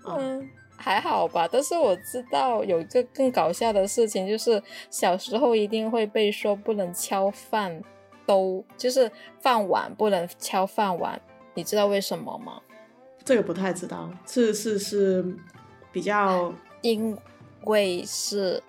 [0.18, 1.48] 嗯，还好吧。
[1.50, 7.80] 但是我知道有一个更搞笑的事情，就是小时候一定会被说不能敲饭
[8.26, 11.20] 兜，就是饭碗不能敲饭碗。
[11.54, 12.60] 你知道为什么吗？
[13.24, 15.24] 这个不太知道，是是是，
[15.92, 17.16] 比较因
[17.64, 18.62] 为是。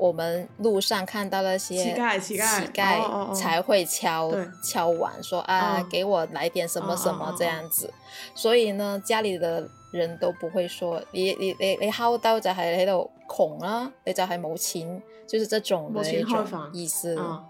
[0.00, 4.32] 我们路上看到那些乞丐，乞丐乞丐才会敲
[4.62, 7.92] 敲碗说啊，给我来点什么什么这样子。
[8.34, 17.44] 所以呢，家里的人都不会说你你你你敲刀就系喺度穷啦，你就系冇钱，就是这种的一种意思啊，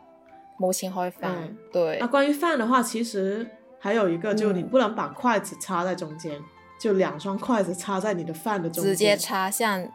[0.59, 1.57] 冇钱开饭。
[1.73, 1.99] 对。
[2.01, 6.43] 那关于饭的话，其实还有一个，就是你不能把筷子插在中间。
[6.81, 9.87] 就两双筷子插在你的饭的中间，直接插像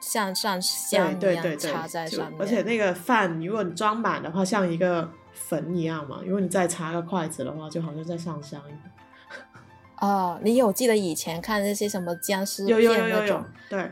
[0.00, 2.38] 像上香一样插在上面。
[2.38, 6.20] 而且那个饭，如果你装满的话，像一个坟一样嘛。
[6.26, 8.60] 如果你再插个筷子的话，就好像在上香。
[8.68, 13.90] 一哦，你有记得以前看那些什么僵尸片那种，对，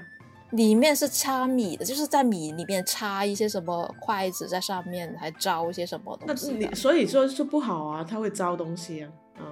[0.50, 6.52] 里面是插米的，就是在米里面插一些什么筷子在上面，还招一些什么西。
[6.58, 9.08] 那你，所以说是不好啊，它会招东西啊，
[9.40, 9.46] 嗯。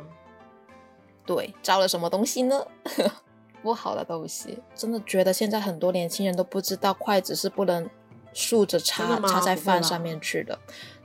[1.24, 2.66] 对，招了什么东西呢？
[3.62, 7.88] 不好的东西，真的觉得现在很多年轻人都不知道筷子是不能
[8.32, 10.58] 竖着插插在饭上面去的，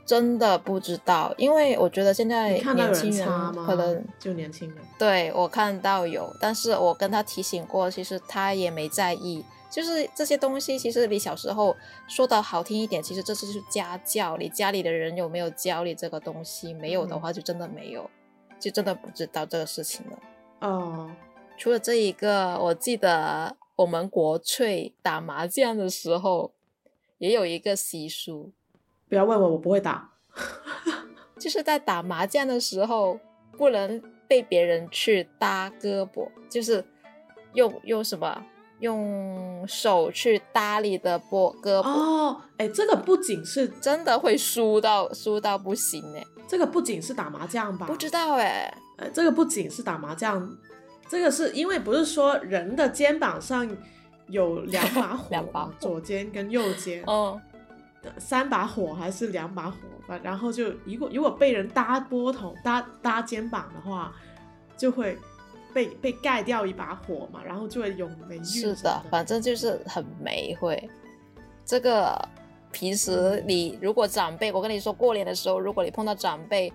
[0.04, 1.32] 真的不知道。
[1.38, 3.28] 因为我觉得现在年轻人
[3.64, 9.44] 可能就年轻人，对我看到有，但是我跟他提醒过，其实他也没在意。
[9.70, 11.76] 就是这些东西，其实你小时候
[12.08, 16.72] 说的好听一点，其实这是就是家教，你家里的人有没有教你这个东西？
[16.74, 18.08] 没有的话，就真的没有。
[18.60, 20.18] 就真的不知道这个事情了。
[20.60, 21.10] 哦，
[21.56, 26.52] 除了这一个，我记得我们国粹打麻将的时候
[27.18, 28.52] 也有一个习俗。
[29.08, 30.10] 不要问我，我不会打。
[31.38, 33.18] 就是在打麻将的时候
[33.56, 36.84] 不能被别人去搭胳膊，就是
[37.54, 38.44] 用用什么
[38.80, 41.84] 用手去搭你的脖胳膊。
[41.84, 46.24] 哦，哎，这个不仅是真的会输到输到不行哎。
[46.48, 47.86] 这个不仅是打麻将吧？
[47.86, 50.50] 不知道哎，呃，这个不仅是打麻将，
[51.06, 53.68] 这个是因为不是说人的肩膀上
[54.28, 57.38] 有两把火嘛， 左肩跟右肩，哦，
[58.16, 59.76] 三把火还是两把火
[60.08, 60.18] 吧？
[60.24, 64.14] 然后就如果如果被人搭波头搭搭肩膀的话，
[64.74, 65.18] 就会
[65.74, 68.42] 被被盖掉一把火嘛，然后就会有霉运。
[68.44, 70.88] 是的，反正就是很霉会。
[71.66, 72.18] 这个。
[72.72, 76.72] 平时你如果长辈，我跟你说，过年的时候，如果你碰到长辈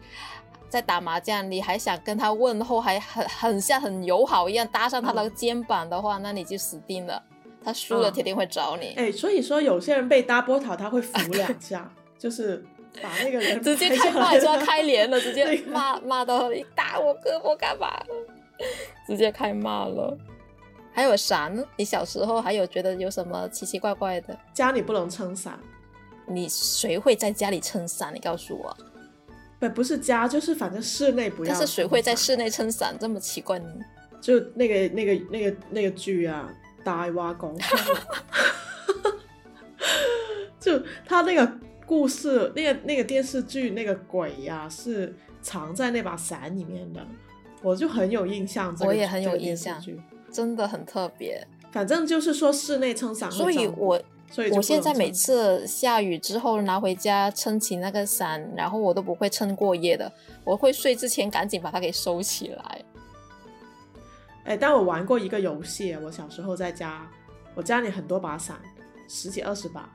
[0.69, 7.21] 在打麻将，你还想跟他问候，还很很像很友好一样搭上他的肩膀的话，那你就死定了。
[7.63, 8.93] 他输了铁定会找你。
[8.97, 12.63] 哎，所以说有些人被搭波塔，他会扶两下，就是
[13.01, 17.88] 把那个人 直接开骂，就要开脸了，直接骂骂到你打我胳膊干嘛？
[19.08, 20.17] 直接开骂了。
[20.91, 21.63] 还有啥呢？
[21.77, 24.38] 你小时候还有觉得有什么奇奇怪怪的？
[24.53, 25.58] 家里不能撑伞。
[26.27, 28.13] 你谁会在家里撑伞？
[28.13, 28.75] 你告诉我，
[29.59, 31.51] 不不是家，就是反正室内不要。
[31.53, 32.95] 但是谁会在室内撑伞？
[32.99, 33.59] 这么奇怪，
[34.21, 36.49] 就那个那个那个那个剧啊，
[36.83, 37.55] 《大挖工》，
[40.59, 41.51] 就他那个
[41.86, 47.05] 故事，那个那个电视剧，那个鬼呀是藏在那把伞里面的，
[47.62, 48.75] 我就很有印象。
[48.81, 49.81] 我也很有印象，
[50.31, 51.45] 真的很特别。
[51.73, 54.01] 反正就是说室内撑伞，所以我。
[54.56, 60.12] 我现在每次下雨之后拿回家撑起那个伞，然后我都不会撑过夜的，
[60.43, 62.82] 我会睡之前赶紧把它给收起来。
[64.46, 67.08] 哎，但我玩过一个游戏，我小时候在家，
[67.54, 68.58] 我家里很多把伞，
[69.08, 69.88] 十几二十把，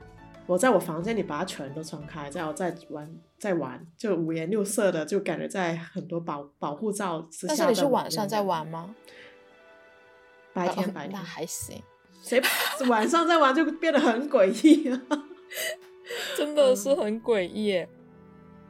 [0.47, 7.45] 我在我房间里把它全都撑开，在在玩，在玩，就五颜六色的，就感觉在很多保保护罩之。
[7.45, 8.95] 那你是晚上在玩吗？
[10.53, 11.83] 白天白天还行。
[12.21, 12.41] 谁
[12.87, 15.01] 晚上再玩就变得很诡异啊，
[16.37, 17.85] 真的是很诡异。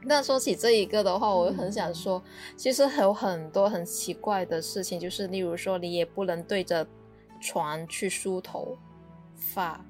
[0.03, 2.21] 那说起这一个的话，我很想说，
[2.55, 6.87] 其实还有很多很奇怪的事情，就是例如说，你也不能对着
[7.41, 8.77] 床去梳头
[9.35, 9.83] 发，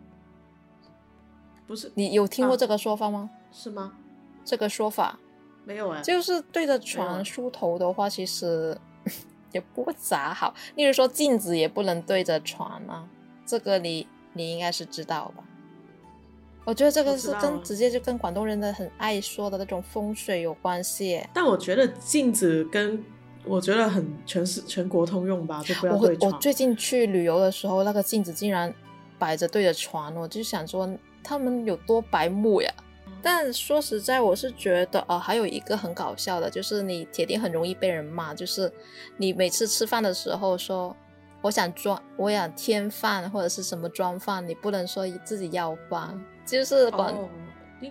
[1.67, 1.91] 不是？
[1.93, 3.29] 你有听过这个说法吗？
[3.51, 3.93] 是吗？
[4.43, 5.19] 这个说法
[5.65, 6.01] 没有啊。
[6.01, 8.75] 就是对着床梳头的话，其实
[9.51, 10.55] 也不咋好。
[10.75, 13.07] 例如说，镜子也不能对着床啊。
[13.49, 15.43] 这个你你应该是知道吧？
[16.65, 21.19] 我觉得这个是跟直接就跟广东人的很爱说的那种风水有关系。
[21.33, 23.03] 但我觉得镜子跟
[23.43, 28.71] 我觉得很全是全国通用吧，就不要对我最近去旅游的时候，那个镜子竟然
[29.17, 30.87] 摆着对着床，我就想说
[31.23, 32.71] 他们有多白目呀。
[33.19, 38.71] 但说实在，我是觉得呃，还有一个很搞笑的，就是你铁定很容易被人骂，就是
[39.17, 40.95] 你每次吃饭的时候说。
[41.41, 47.13] 我想装，我想添饭或者是什么装饭，你不能说自己要饭，就是广，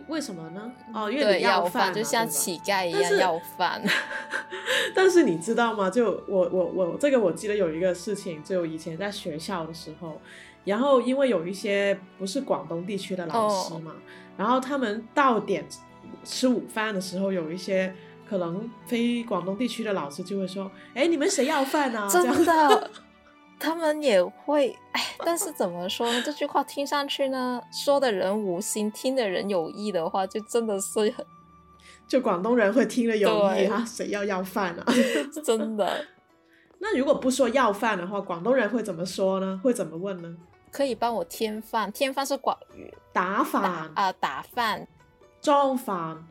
[0.09, 0.71] 为什么呢？
[0.93, 3.83] 哦，要饭就像乞丐一样要饭。
[4.95, 5.89] 但是你知道吗？
[5.89, 10.21] 就我我我这个我记得有一个事情，就以前在学校的时候，
[10.67, 13.93] 然后因为有一些不是广东地区的老师嘛，
[14.37, 15.65] 然后他们到点
[16.23, 17.95] 吃午饭的时候，有一些
[18.29, 22.91] 可能非广东地区的老师就会说：“哎，你们谁要饭啊？”真的。
[23.59, 27.61] 他们也会哎，但是怎么说这句话听上去呢？
[27.73, 31.27] 说的人无心，听的人有意的话，就真的是很，
[32.07, 34.85] 就广东人会听得有意啊，谁要要饭啊？
[35.45, 36.07] 真的。
[36.81, 39.61] 那如果不说要饭的话，广东人会怎么说呢？
[39.65, 40.37] 会怎么问呢？
[40.71, 44.87] 可以帮我添饭，添饭是广语打饭啊，打饭
[45.41, 46.25] 装饭。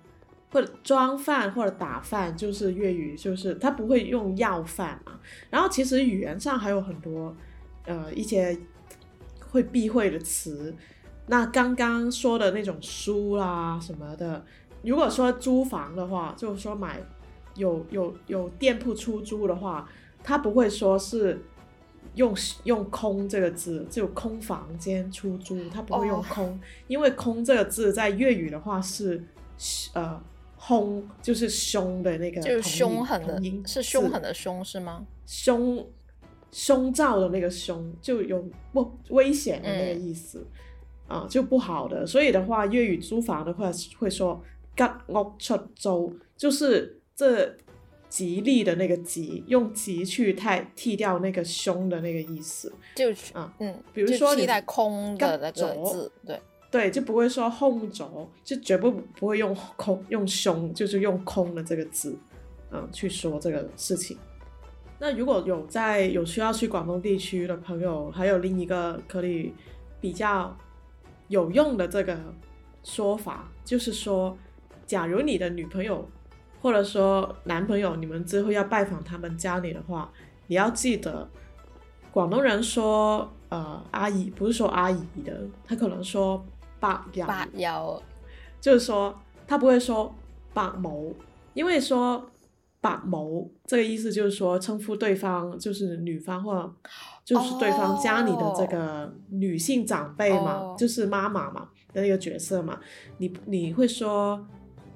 [0.52, 5.14] 或者装饭或者打饭就是粤语，就是他不会用药饭嘛。
[5.50, 7.36] 然后其实语言上还有很多，
[7.86, 8.58] 呃，一些
[9.52, 10.74] 会避讳的词。
[11.28, 14.44] 那刚刚说的那种书啦什么的，
[14.84, 17.00] 如果说租房的话，就是说买
[17.56, 19.88] 有有有店铺出租的话，
[20.24, 21.44] 他不会说是
[22.16, 22.34] 用
[22.64, 29.22] 用空这个字，就空房间出租，他不会用空，因为空这个字在粤语的话是
[29.92, 30.18] 呃。
[30.68, 35.06] 凶就是凶的那个，就是凶狠的，是凶狠的凶是吗？
[35.26, 35.88] 凶，
[36.52, 40.46] 凶兆的那个凶就有不危险的那个意思
[41.08, 42.06] 啊，就不好的。
[42.06, 44.42] 所以的话，粤语租房的话会说
[44.76, 45.54] g e 出
[45.94, 47.56] l 就是这
[48.10, 56.38] 吉利的那个吉，用吉去太剃掉那个凶的那个意思，就啊嗯，比如说你在空的那个字，对。
[56.70, 62.18] 对，就不会说 “home 轴”，就绝不不会用“空”用“胸”，就是用“空”的这个字，
[62.72, 64.18] 嗯，去说这个事情。
[65.00, 69.54] 那如果有在有需要去广东地区的朋友，还有另一个可以
[70.02, 70.56] 比较
[71.30, 72.18] 有用的这个
[72.84, 74.38] 说法，就是说，
[74.86, 76.06] 假如你的女朋友
[76.62, 80.12] 或者说男朋友，你们之后要拜访他们家里的话，
[80.48, 81.30] 你要记得，
[82.12, 86.44] 广东人说呃阿姨不是说阿姨的，他可能说。
[86.80, 87.02] 伯
[87.54, 88.04] 有，
[88.62, 89.18] 就是说
[89.48, 90.14] 他不会说
[90.54, 91.12] 伯谋，
[91.54, 92.30] 因为说
[92.82, 96.72] 伯谋这个意思就是说称呼对方就是女方或
[97.26, 102.80] 就是对方家里的这个女性长辈嘛，就是妈妈嘛的那个角色嘛。
[103.18, 104.46] 你你会说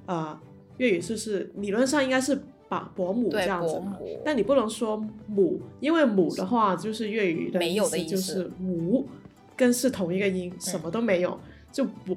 [0.06, 0.38] 呃
[0.78, 2.36] 粤语就是理论上应该是
[2.68, 3.82] 伯伯母这样子？
[4.24, 9.08] 但你不能说母，因为母的话就是粤语的意思就是母
[9.56, 11.36] 跟是同一个音，什么都没有。
[11.72, 12.16] 就博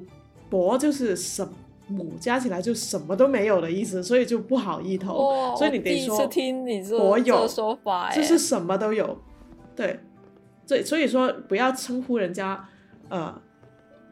[0.49, 1.47] 博就是什
[1.87, 6.19] 母加起来就什么都没有的意思，所以就不好意头，所以你得说
[6.99, 9.17] 我有说法，就是什么都有，
[9.75, 9.99] 对，
[10.67, 12.67] 对，所以说不要称呼人家
[13.09, 13.33] 呃，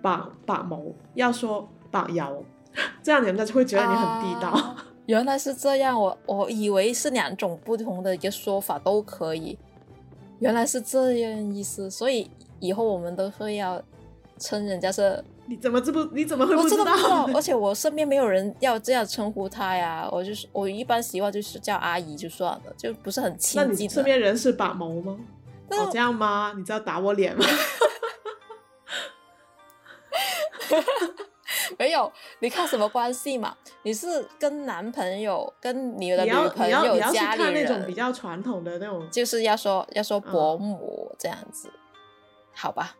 [0.01, 2.45] 把把某要说把有，
[3.01, 4.75] 这样人家就会觉得你很地道。
[5.07, 9.57] 原来是这样，我我以为是两种不同的一个说法都可以，
[10.39, 12.29] 原来是这样意思，所以
[12.61, 13.81] 以后我们都会要
[14.37, 15.23] 称人家是。
[15.45, 16.03] 你怎么这不？
[16.15, 17.25] 你怎么会不知道？
[17.33, 20.07] 而且我身边没有人要这样称呼她呀。
[20.09, 23.61] 我就是我一般习惯就是叫阿姨就算了，就不是很亲近。
[23.67, 25.17] 那你身边人是把某吗？
[25.71, 26.53] 哦这样吗？
[26.55, 27.45] 你知道打我脸吗？
[31.77, 33.55] 没有，你看什么关系嘛？
[33.81, 34.05] 你是
[34.39, 41.69] 跟男朋友跟你的女朋友家里人，比较传统的那种，就是要说要说伯母这样子，
[42.53, 42.95] 好吧？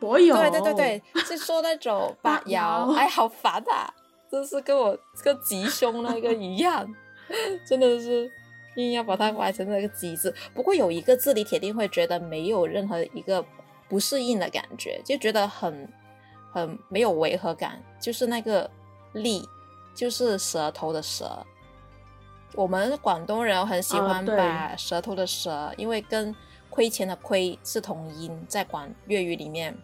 [0.00, 3.92] 博友对对对对，是说那种八摇 ”哎，好烦啊！
[4.30, 6.86] 就是跟我这个吉凶那个一样，
[7.68, 8.30] 真的是
[8.76, 10.34] 硬要把它歪成那个“吉”字。
[10.54, 13.44] 不过有一个字，你铁定会觉得没有任何一个
[13.88, 15.90] 不适应的感觉，就觉得很
[16.52, 18.70] 很没有违和感，就是那个
[19.14, 19.46] “利”，
[19.94, 21.44] 就是舌头的“舌”。
[22.54, 26.34] 我们广东人很喜欢把舌头的“舌”，因为跟。
[26.70, 29.76] 亏钱的亏是同音，在广粤语里面，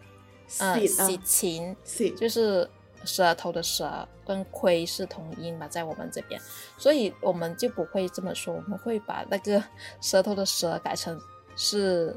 [0.59, 1.75] 嗯，喜琴
[2.15, 2.69] 就是
[3.03, 6.39] 舌头的舌跟亏是同音嘛，在我们这边，
[6.77, 9.61] 所以我们就不会这么说，我们会把那个
[9.99, 11.19] 舌头的舌改成
[11.55, 12.15] 是，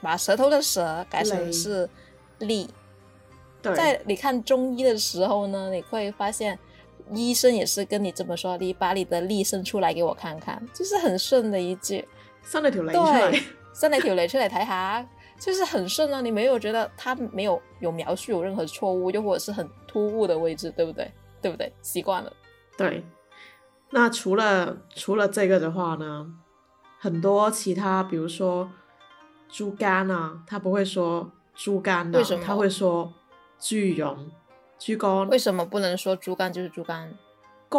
[0.00, 1.88] 把舌头的舌改成是
[2.38, 2.68] 力。
[3.60, 6.56] 在你看中医的时候呢，你会发现
[7.10, 12.06] 医生也是跟你这么说，你把你的力伸出来给我看看，就是很顺的一句。
[12.50, 13.42] 伸了条脷出来，
[13.74, 15.06] 伸了条脷出来，睇下，
[15.38, 16.22] 就是很顺啊。
[16.22, 21.12] 你没有觉得它没有有描述有任何错误，又或者是很突兀的位置，对不对？
[21.42, 21.70] 对不对？
[21.82, 22.32] 习惯了。
[22.78, 23.04] 对。
[23.90, 26.26] 那除了除了这个的话呢，
[26.98, 28.70] 很多其他，比如说
[29.50, 33.12] 猪肝啊，他不会说猪肝的，他会说
[33.60, 34.30] 猪茸、
[34.78, 35.28] 猪肝。
[35.28, 37.14] 为什么不能说猪肝就是猪肝？
[37.68, 37.78] 肝，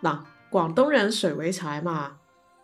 [0.00, 0.20] 嗱，
[0.50, 2.20] 广东人水为财嘛。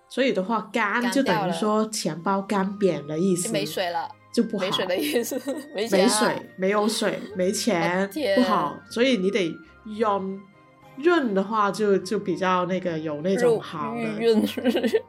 [0.08, 4.64] 所以的话，干就等于说钱包干扁的意思，没水了就不好。
[4.64, 5.40] 没水的意思，
[5.74, 9.54] 没钱，没水没有水没钱不好，所以你得
[9.84, 10.40] 用
[10.96, 14.42] 润的话就就比较那个有那种好的润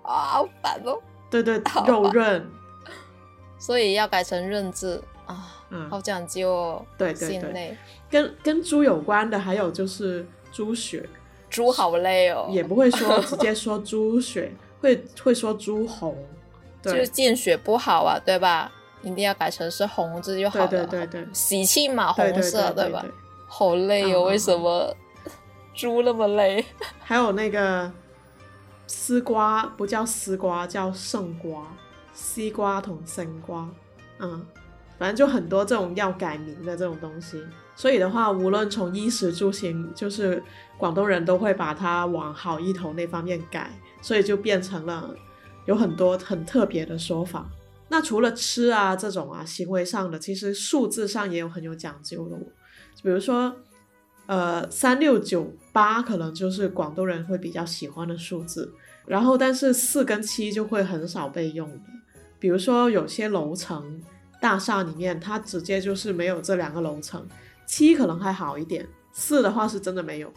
[0.04, 1.00] 啊，好烦哦。
[1.30, 2.44] 对对，肉润，
[3.60, 6.86] 所以要改成润字啊，嗯，好讲究哦。
[6.98, 7.78] 对对对，
[8.10, 11.08] 跟跟猪有关的还有就是猪血，
[11.50, 14.52] 猪好累哦，也不会说直接说猪血。
[14.82, 16.16] 会会说朱红，
[16.82, 18.72] 对就是见血不好啊，对吧？
[19.02, 20.68] 一定要改成是红字就好了。
[20.68, 22.74] 对对对对，喜庆嘛，红色的。
[22.74, 23.12] 对对对对，
[23.48, 24.96] 好累哦，为什么
[25.74, 26.66] 猪那么累？
[27.00, 27.92] 还有那个
[28.88, 31.64] 丝瓜不叫丝瓜，叫圣瓜。
[32.14, 33.66] 西瓜同生瓜，
[34.20, 34.46] 嗯，
[34.98, 37.42] 反正就很多这种要改名的这种东西。
[37.78, 40.44] 所以的话，无论从衣食住行，就是
[40.78, 43.72] 广东人都会把它往好一头那方面改。
[44.02, 45.14] 所以就变成了
[45.66, 47.50] 有很多很特别的说法。
[47.90, 52.36] 那除了吃啊这种啊行为上的，其实数字上也有很有讲究的。
[52.36, 52.42] 哦，
[53.02, 53.56] 比如说，
[54.28, 58.72] 呃，三六九八可能就是广东人会比较喜欢的数字。
[59.08, 61.80] 然后，但是四跟七就会很少被用的。
[62.40, 64.00] 比如说有些楼层
[64.40, 67.26] 大厦里面，它直接就是没有这两个楼层。
[67.66, 70.32] 七可能还好一点，四的话是真的没有。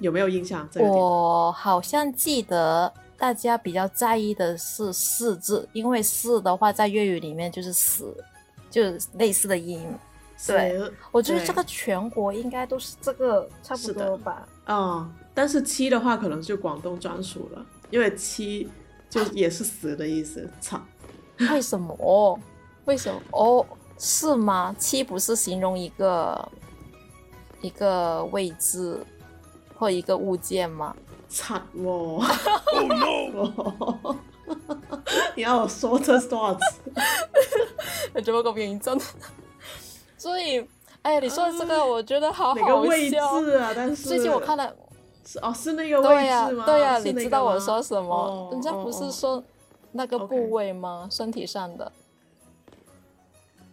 [0.00, 0.68] 有没有印象？
[0.78, 8.12] 我好像记得大家比较在意的是四字，因为四的话在粤语里面就是死，
[8.70, 9.80] 就是类似的音。
[10.48, 10.78] 对，
[11.12, 14.46] 我觉得这个全国应该都是这个差不多吧。
[14.66, 18.68] 嗯，但是七的话可能就广东专属了，因为七
[19.08, 20.48] 就也是死的意思。
[20.60, 20.80] 操，
[21.52, 22.40] 为什么？
[22.86, 23.20] 为什么？
[23.30, 23.64] 哦，
[23.96, 24.74] 是吗？
[24.78, 26.46] 七不是形容一个
[27.62, 28.98] 一个位置？
[29.84, 30.96] 做一个物件吗？
[31.28, 32.18] 惨哦！
[35.36, 36.60] 你要我说这是多少次？
[38.14, 39.04] 你怎么搞变真的？
[40.16, 40.66] 所以，
[41.02, 43.72] 哎，你说的这个，我觉得好好笑啊。
[43.76, 44.74] 但是最近我看了，
[45.26, 46.64] 是哦，是那个位置吗？
[46.64, 48.48] 对呀，对呀，你知道我说什么？
[48.52, 49.42] 人家不是说
[49.92, 51.06] 那个部位吗？
[51.10, 51.92] 身体上的，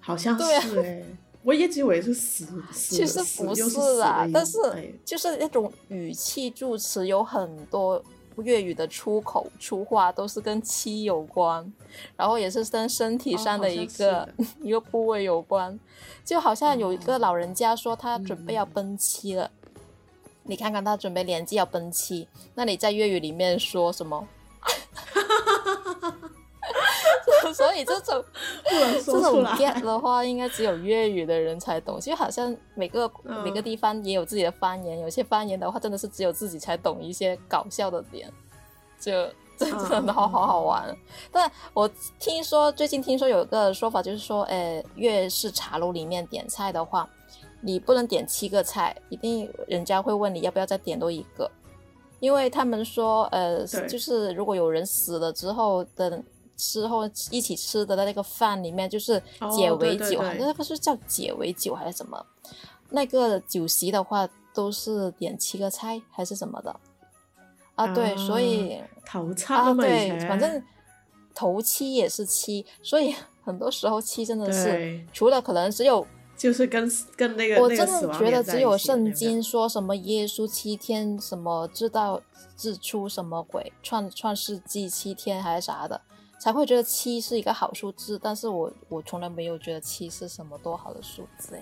[0.01, 1.03] 好像是哎。
[1.44, 4.28] 我一直以为是死，其实不是啊。
[4.32, 4.58] 但是
[5.04, 8.02] 就是那种语气助词，有很多
[8.44, 11.72] 粤语的出口出话都是跟七有关，
[12.16, 14.28] 然后也是跟身体上的一个
[14.62, 15.80] 一个部位有关。
[16.24, 19.50] 就好像有一个老人家说他准备要奔七了，
[20.44, 24.28] 你看看他准备年纪要奔七，那你在粤语里面说什么？
[27.72, 28.24] 所以这种
[29.06, 32.00] 这种 get 的话，应该只有粤语的人才懂。
[32.02, 33.10] 其实好像每个
[33.46, 38.30] 每个地方也有自己的方言，有些方言的话，真的是只有自己才懂一些搞笑的点，
[39.00, 39.26] 就
[39.58, 40.96] 真的好好好玩。
[41.32, 47.10] 但我听说最近听说有个说法，就是说，呃，粤式茶楼里面点菜的话，
[47.62, 51.50] 你不能点七个菜，一定人家会问你要不要再点多一个，
[52.20, 56.22] 因为他们说，呃，就是如果有人死了之后的。
[56.62, 59.20] 之后一起吃的那个饭里面，就是
[59.51, 62.24] 解围酒，好像那个是叫解围酒还是什么？
[62.91, 66.80] 那个酒席的话，都是点七个菜还是什么的？
[67.74, 70.62] 啊，对，所以头七啊，对，反正
[71.34, 76.05] 头七也是七，所以 很多时候七真的是除了可能只有
[76.38, 76.88] 就是跟
[77.18, 82.22] 跟那个我真的觉得只有圣经说什么耶稣七天什么知道
[82.62, 85.99] 日出什么鬼创创世纪七天还是啥的。
[86.42, 91.62] 才会觉得七是一个好数字，但是我我从来没有觉得七是什么多好的数字诶。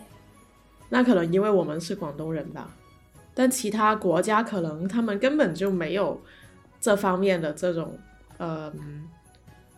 [0.88, 2.74] 那可能因为我们是广东人吧，
[3.34, 6.22] 但其他国家可能他们根本就没有
[6.80, 8.00] 这方面的这种
[8.38, 8.72] 呃，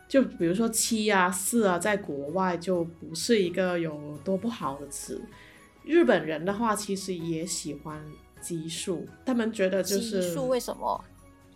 [0.07, 5.19] 就比如说七啊四啊，在国外就不是一个有多不好的词。
[5.83, 7.99] 日本人的话其实也喜欢
[8.39, 11.03] 奇数，他们觉得就是奇数为什么？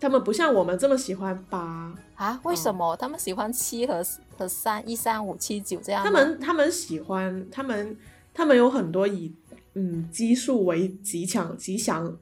[0.06, 2.40] 他们不像我们这么喜欢八啊？
[2.44, 4.06] 为什么他们喜欢七和
[4.38, 6.04] 和三一三五七九这样？
[6.06, 7.98] 他们他们喜欢他们
[8.32, 9.34] 他们有很多以
[9.74, 12.16] 嗯奇数为吉祥吉祥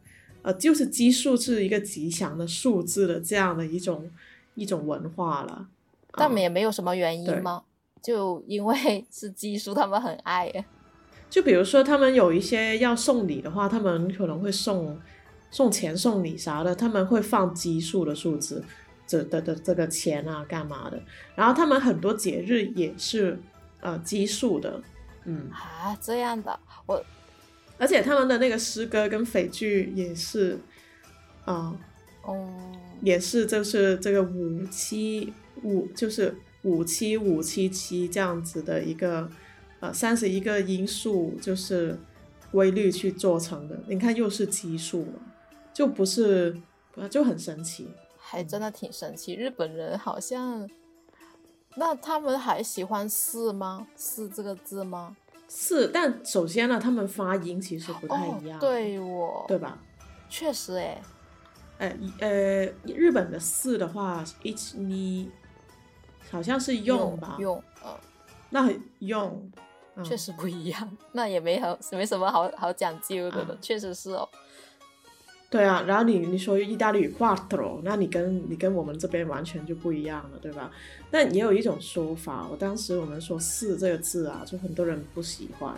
[0.44, 4.10] 呃就是奇数是一个吉祥的数字的这样的一种
[4.56, 5.68] 一种文化了。
[6.14, 7.64] 我们也没有什么原因吗？
[8.02, 10.50] 就因为是奇数，他们很爱。
[11.30, 14.98] 就比如说他们有一些要送礼的话，他们可能会送。
[15.54, 18.66] 送钱送礼啥的，他们会放奇数的数字，
[19.06, 21.00] 这的的这个钱啊，干嘛的？
[21.36, 23.40] 然后他们很多节日也是，
[23.80, 24.82] 呃，奇数的，
[25.26, 27.06] 嗯啊，这样的我，
[27.78, 30.58] 而且他们的那个诗歌跟匪剧也是，
[31.46, 31.78] 啊
[32.24, 32.52] 哦，
[33.04, 35.32] 也是就是这个五七
[35.62, 39.30] 五就是五七五七七这样子的一个，
[39.82, 41.96] 呃，三十一个因素就是
[42.52, 43.80] 规律去做成的。
[43.88, 45.14] 你看又是奇数嘛。
[45.74, 46.56] 就不是，
[47.10, 49.34] 就很神奇，还真的挺神奇。
[49.34, 50.70] 日本人好像，
[51.76, 53.88] 那他们还喜欢四吗？
[53.96, 55.18] 四这个字吗？
[55.48, 55.88] 四。
[55.92, 59.80] 但首先呢，他们发音其实不太一样，对，我，对吧？
[60.30, 61.02] 确实，哎，
[61.80, 62.30] 哎呃，
[62.86, 65.28] 日本的四的话，ichi，
[66.30, 67.96] 好像是用吧用，哦。
[67.96, 67.96] 嗯，
[68.52, 68.70] 那
[69.00, 69.52] 用
[69.96, 70.96] ，o 确实不一样。
[71.14, 74.30] 那也没好，没什么好好讲究的了，确实是哦。
[75.54, 80.72] 对啊，然后你你说意大利语 quattro，那你跟你跟我们这边完全就不一样了，对吧？
[81.12, 85.72] 但也有一种说法，我当时我们说四这个字啊，就很多人不喜欢。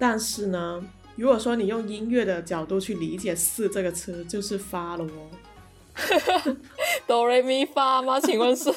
[0.00, 0.84] 但是呢，
[1.14, 6.54] 如果说你用音乐的角度去理解四这个词，就是发了哦。
[7.06, 8.18] 哆来咪发吗？
[8.18, 8.68] 请问是？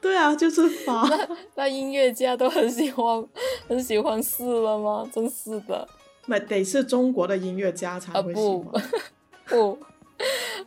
[0.00, 1.02] 对啊，就是发。
[1.08, 3.26] 那那音乐家都很喜欢
[3.66, 5.04] 很喜欢四了吗？
[5.12, 5.88] 真是的。
[6.26, 8.82] 没得是中国的音乐家才会喜欢，
[9.46, 9.78] 不，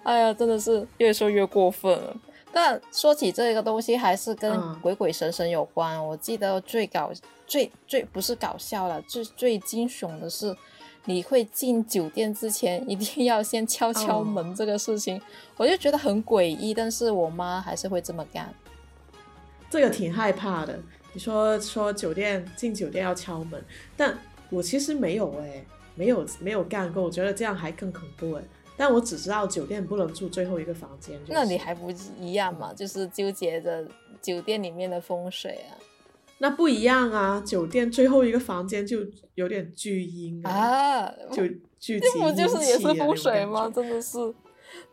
[0.04, 2.16] 哎呀，真的是越说越过分了。
[2.52, 6.04] 但说起这个东西，还是跟鬼鬼神神有关。
[6.06, 7.12] 我记得最搞、
[7.48, 10.56] 最最不是搞笑了，最最惊悚的是，
[11.06, 15.20] 你会进酒店之前一定要先敲敲门这个事情，
[15.58, 16.76] 我就觉得很诡异。
[16.76, 18.54] 但是我妈还是会这么干，
[19.70, 20.80] 这个挺害怕的。
[21.14, 23.64] 你说说酒店进酒店要敲门，
[23.96, 24.18] 但。
[24.54, 28.44] 我其实没有哎，没有没有干过，我觉得这样还更恐怖哎。
[28.78, 31.20] 但我只知道酒店不能住最后一个房间。
[31.28, 32.72] 那你还不一样嘛？
[32.74, 33.88] 就是纠结着
[34.22, 35.74] 酒店里面的风水啊。
[36.40, 39.00] 那不一样啊，酒店最后一个房间就
[39.36, 41.48] 有点巨阴啊，就
[41.80, 42.06] 聚是
[42.96, 43.72] 风水吗？
[43.74, 44.18] 真的是。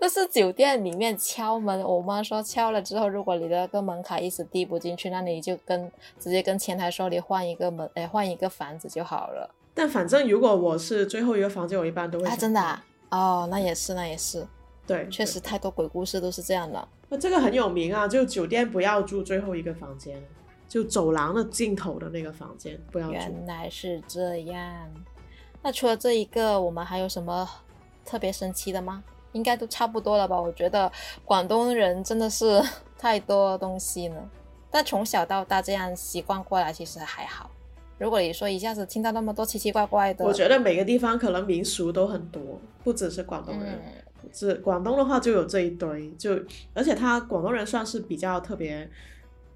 [0.00, 9.54] 这是酒店里面敲门，我妈说敲了之后，如果你的那个门卡一直递不进去，那你就跟直接跟前台说你换一个门，哎，换一个房子就好了。
[9.74, 12.26] 但反正如果我是最后一个房间，我一般都会。
[12.26, 14.46] 啊，真的啊，哦，那也是，那也是，
[14.86, 16.88] 对，确实太多鬼故事都是这样的。
[17.10, 20.18] 那这个很有名啊，就酒店不要住最后一个房间，
[20.66, 23.12] 就走廊的尽头的那个房间不要住。
[23.12, 24.88] 原来是这样，
[25.62, 27.46] 那除了这一个，我们还有什么
[28.06, 29.04] 特别神奇的吗？
[29.32, 30.40] 应该都差不多了吧？
[30.40, 30.90] 我觉得
[31.24, 32.60] 广东人真的是
[32.98, 34.16] 太多东西了，
[34.70, 37.50] 但从小到大这样习惯过来，其实还好。
[37.98, 43.78] 如果你说一下子听到那么多奇奇怪怪的，我觉得每个地方可能民俗都很多，不只是广东人。
[44.32, 46.32] 只广东的话就有这一堆，就
[46.74, 48.88] 而且他广东人算是比较特别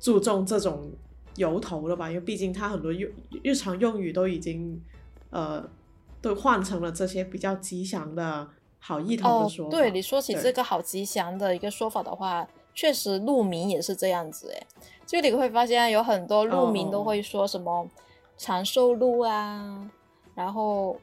[0.00, 0.90] 注重这种
[1.36, 3.08] 由头了吧，因为毕竟他很多用
[3.42, 4.78] 日常用语都已经
[5.30, 5.62] 呃
[6.22, 8.48] 都换成了这些比较吉祥的。
[8.86, 14.66] 好意头的说，对你说起这个好吉祥的一个说法的话，确实鹿鸣也是这样子诶。
[15.06, 17.88] 就你会发现有很多鹿民都会说什么
[18.36, 19.88] 长寿路啊，
[20.34, 20.94] 然后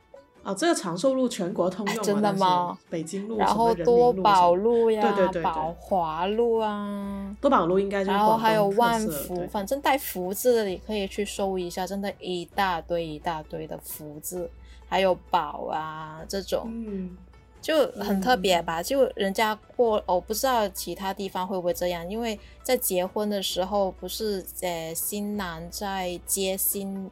[0.44, 2.78] 啊，这个长寿路全国通用，真的吗？
[2.88, 14.48] 北京路，然后多宝路呀，宝华路啊，多宝路应该，然后还有万福，反正带福字的你可以去搜一下，真的，一大堆一大堆的福字，
[14.88, 16.66] 还有宝啊这种。
[16.72, 17.18] 嗯。
[17.62, 27.12] 就很特别吧，就人家过，我不知道其他地方会不会这样，因为在结婚的时候，不是呃新郎在接新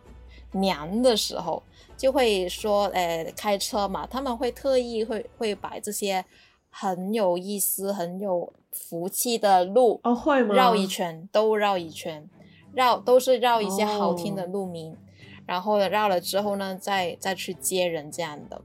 [0.54, 1.62] 娘的时候，
[1.95, 6.26] 就会说，呃，开车嘛，他们会特意会会把这些
[6.72, 10.56] 很有意思、很有福气的路哦，会吗？
[10.56, 12.28] 绕一圈都绕一圈，
[12.74, 14.97] 绕都是绕一些好听的路名，
[15.45, 18.60] 然后绕了之后呢，再再去接人这样的。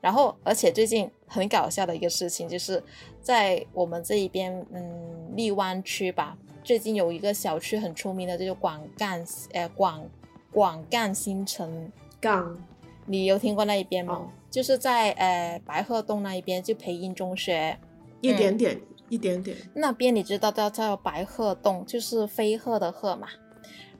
[0.00, 2.82] 然后，而且最近很搞笑的一个事情，就是
[3.20, 10.08] 在我们这一边，嗯，荔湾区吧，最近有一个小区很出名的，就是广干，呃，广
[10.52, 11.90] 广干新城
[12.20, 12.58] 港，
[13.06, 14.30] 你有听过那一边吗？
[14.50, 17.78] 就是在呃白鹤洞那一边，就培英中学，
[18.20, 18.78] 一点点，
[19.08, 19.56] 一点点。
[19.74, 23.28] 那边你知道叫叫白鹤洞，就是飞鹤的鹤嘛，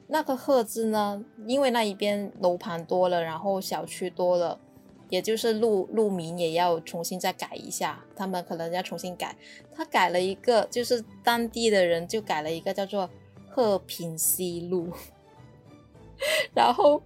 [0.07, 4.59] 那个鹤字呢，因为那一边楼盘多了，然后小区多了。
[5.09, 9.35] 也就是路路名也要重新再改一下，他们可能要重新改。
[9.73, 13.09] 他改了一个，就是当地的人就改了一个叫做
[13.49, 14.89] 鹤平西路。
[16.53, 17.01] 然后，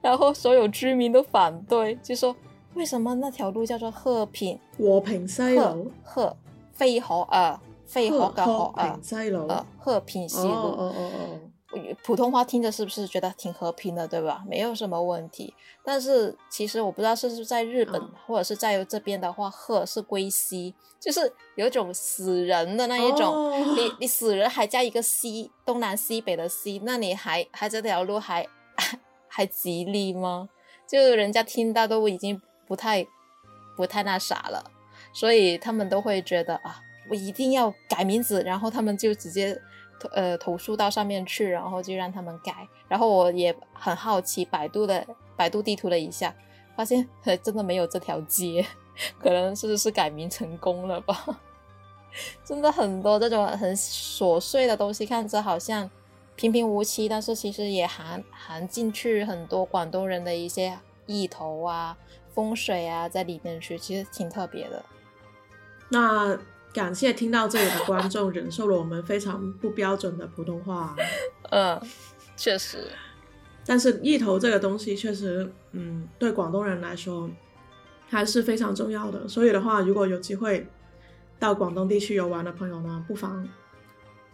[0.00, 2.34] 然后所有居民都反对，就说
[2.74, 5.90] 为什么那条路叫做鹤平和平西路？
[6.04, 6.36] 鹤
[6.72, 8.98] 飞河啊，飞河的河啊，
[9.80, 11.49] 鹤平西路。
[12.02, 14.42] 普通话听着是不是觉得挺和平的，对吧？
[14.48, 15.54] 没有什么问题。
[15.84, 23.52] 但是其实我不知道是不是在日本，或者是在这边的话，鹤是归西，就是有一种死人的那一种。
[23.76, 28.44] 你 你死人还加一个西，东南西北的西，那你还还这条路还
[29.28, 30.48] 还吉利吗？
[30.88, 33.06] 就人家听到都已经不太
[33.76, 34.64] 不太那啥了，
[35.12, 39.56] 所以他们都会觉得啊，我一定要改名字，然后他们就直接。
[40.12, 42.66] 呃，投诉到上面去，然后就让他们改。
[42.88, 46.34] 然后我也很好奇，百度的百度地图了一下，
[46.76, 47.06] 发现
[47.42, 48.64] 真的没有这条街，
[49.18, 51.24] 可能是是改名成功了吧。
[52.44, 55.88] 真的很多这种很琐碎的东西，看着好像
[56.36, 60.76] 平平无奇，但是其实也含含进去很多广东人的一些
[61.06, 61.96] 意头啊、
[62.34, 64.84] 风水啊在里面去，其实挺特别的。
[65.90, 66.38] 那。
[66.72, 70.94] 感谢听到这里的观众忍受了我们非常不标准的普通话，
[71.50, 71.80] 嗯，
[72.36, 72.88] 确实。
[73.66, 77.28] 但是意头这个东西确实，嗯，对广东人来说
[78.08, 79.26] 还是非常重要的。
[79.28, 80.66] 所以的话，如果有机会
[81.38, 83.46] 到广东地区游玩的朋友呢，不妨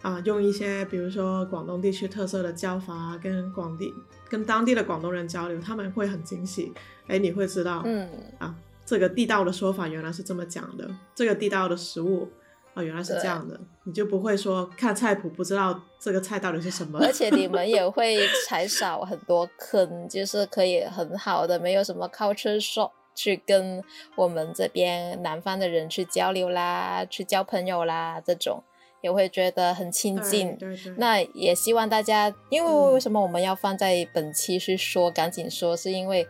[0.01, 3.91] 啊用一些比如说广东地区特色的叫法跟广地
[4.29, 6.71] 跟当地的广东人交流，他们会很惊喜。
[7.07, 8.07] 哎，你会知道，嗯
[8.37, 8.55] 啊。
[8.87, 12.25] 这个地道的说法原来是这么讲的，这个地道的食物
[12.73, 18.15] 啊原来是这样的，你就不会说看菜谱不知道这个菜到底是什么，而且你们也会
[18.47, 23.83] 踩少很多坑，就是可以很好的，没有什么 culture s h o p 去跟
[24.15, 28.63] 我们这边南方的人去交流啦，去交朋友啦，这种
[29.01, 30.55] 也会觉得很亲近。
[30.57, 30.93] 对对。
[30.97, 36.25] 那也希望大家，因为为什么我们要放在本期去说，赶紧说，是因为。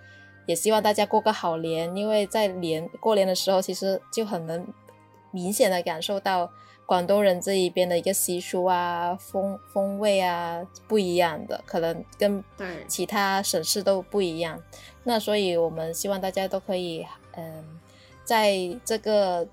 [0.47, 4.65] 也希望大家过个好年，因为在年过年的时候，其实就很能
[5.31, 6.49] 明显的感受到
[6.85, 12.41] 广东人这一边的一个习俗啊、风风味啊不一样的，可能跟
[12.87, 14.59] 其他省市都不一样。
[15.03, 17.79] 那所以我们希望大家都可以，嗯，
[18.23, 19.45] 在这个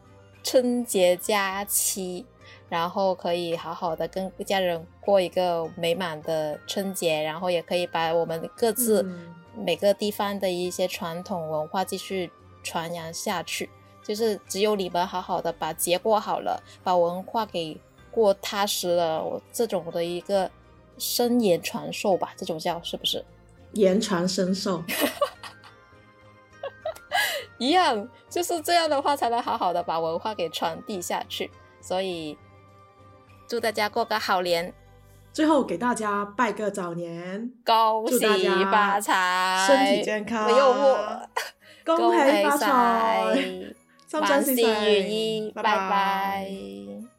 [0.45, 2.25] 春节假期，
[2.69, 9.05] 然后可以好好的跟家人过一个美满的春节，然后也可以把我们各自。
[9.57, 12.31] 每个地方的一些传统文化继续
[12.63, 13.71] 传扬下去，
[14.03, 17.79] 就是只有你们好好的把节过好了，把文化给
[18.11, 19.23] 过踏实了。
[19.23, 20.51] 我这种的一个
[20.99, 23.25] 身言传授吧，这种叫是不是？
[23.75, 24.83] 言传身受，
[27.59, 31.51] 一样，就是这样的话才能好好的把文化给传递下去。
[31.81, 32.37] 所以，
[33.49, 34.75] 祝大家过个好年。
[35.35, 38.25] 最后给大家拜个早年，恭喜
[38.71, 41.29] 发财，身体健康，没有我，
[41.85, 43.25] 恭喜发财，
[44.13, 47.14] 万事如意，拜拜。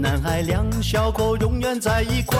[0.00, 2.36] 男孩两小口，永远在一块。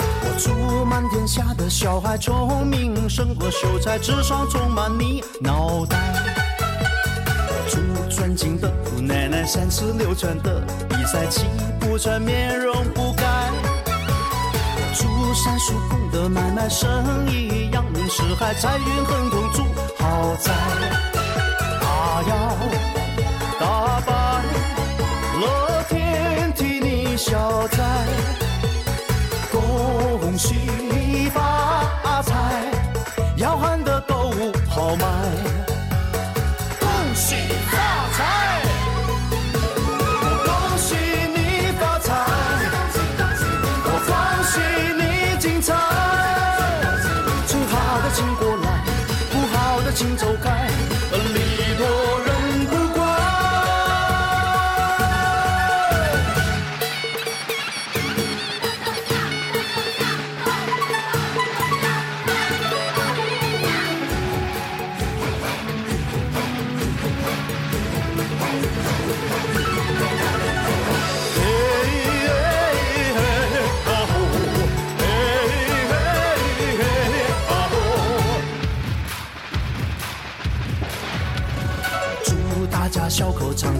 [0.00, 5.96] 我祝满天下的小孩聪明胜过秀才，智商充满你脑袋。
[7.26, 11.44] 我祝尊敬的姑奶奶三十六圈的比赛，气
[11.78, 13.22] 不喘，面容不改。
[13.86, 16.88] 我祝三叔公的买卖生
[17.30, 19.62] 意扬名四海，财运亨通，祝
[20.02, 20.50] 豪宅。
[21.82, 23.03] 阿哟。
[27.26, 27.82] 小财，
[29.50, 30.56] 恭喜
[31.32, 32.62] 发财，
[33.38, 35.06] 要喊的都喊好卖。
[36.78, 37.34] 恭喜
[37.70, 37.78] 发
[38.12, 38.60] 财，
[39.56, 40.96] 我恭喜
[41.34, 42.14] 你发财，
[43.64, 45.72] 我恭喜你精彩。
[47.24, 48.84] 不好的请过来，
[49.32, 50.73] 不好的请走开。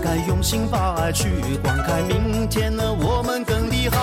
[0.05, 1.30] 该用心把爱去
[1.62, 3.96] 灌溉，明天的我们更厉害。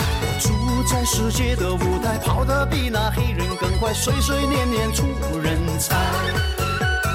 [0.00, 5.04] 我住在世界的舞台，跑得比那黑人更快，岁岁年年出
[5.40, 5.94] 人才。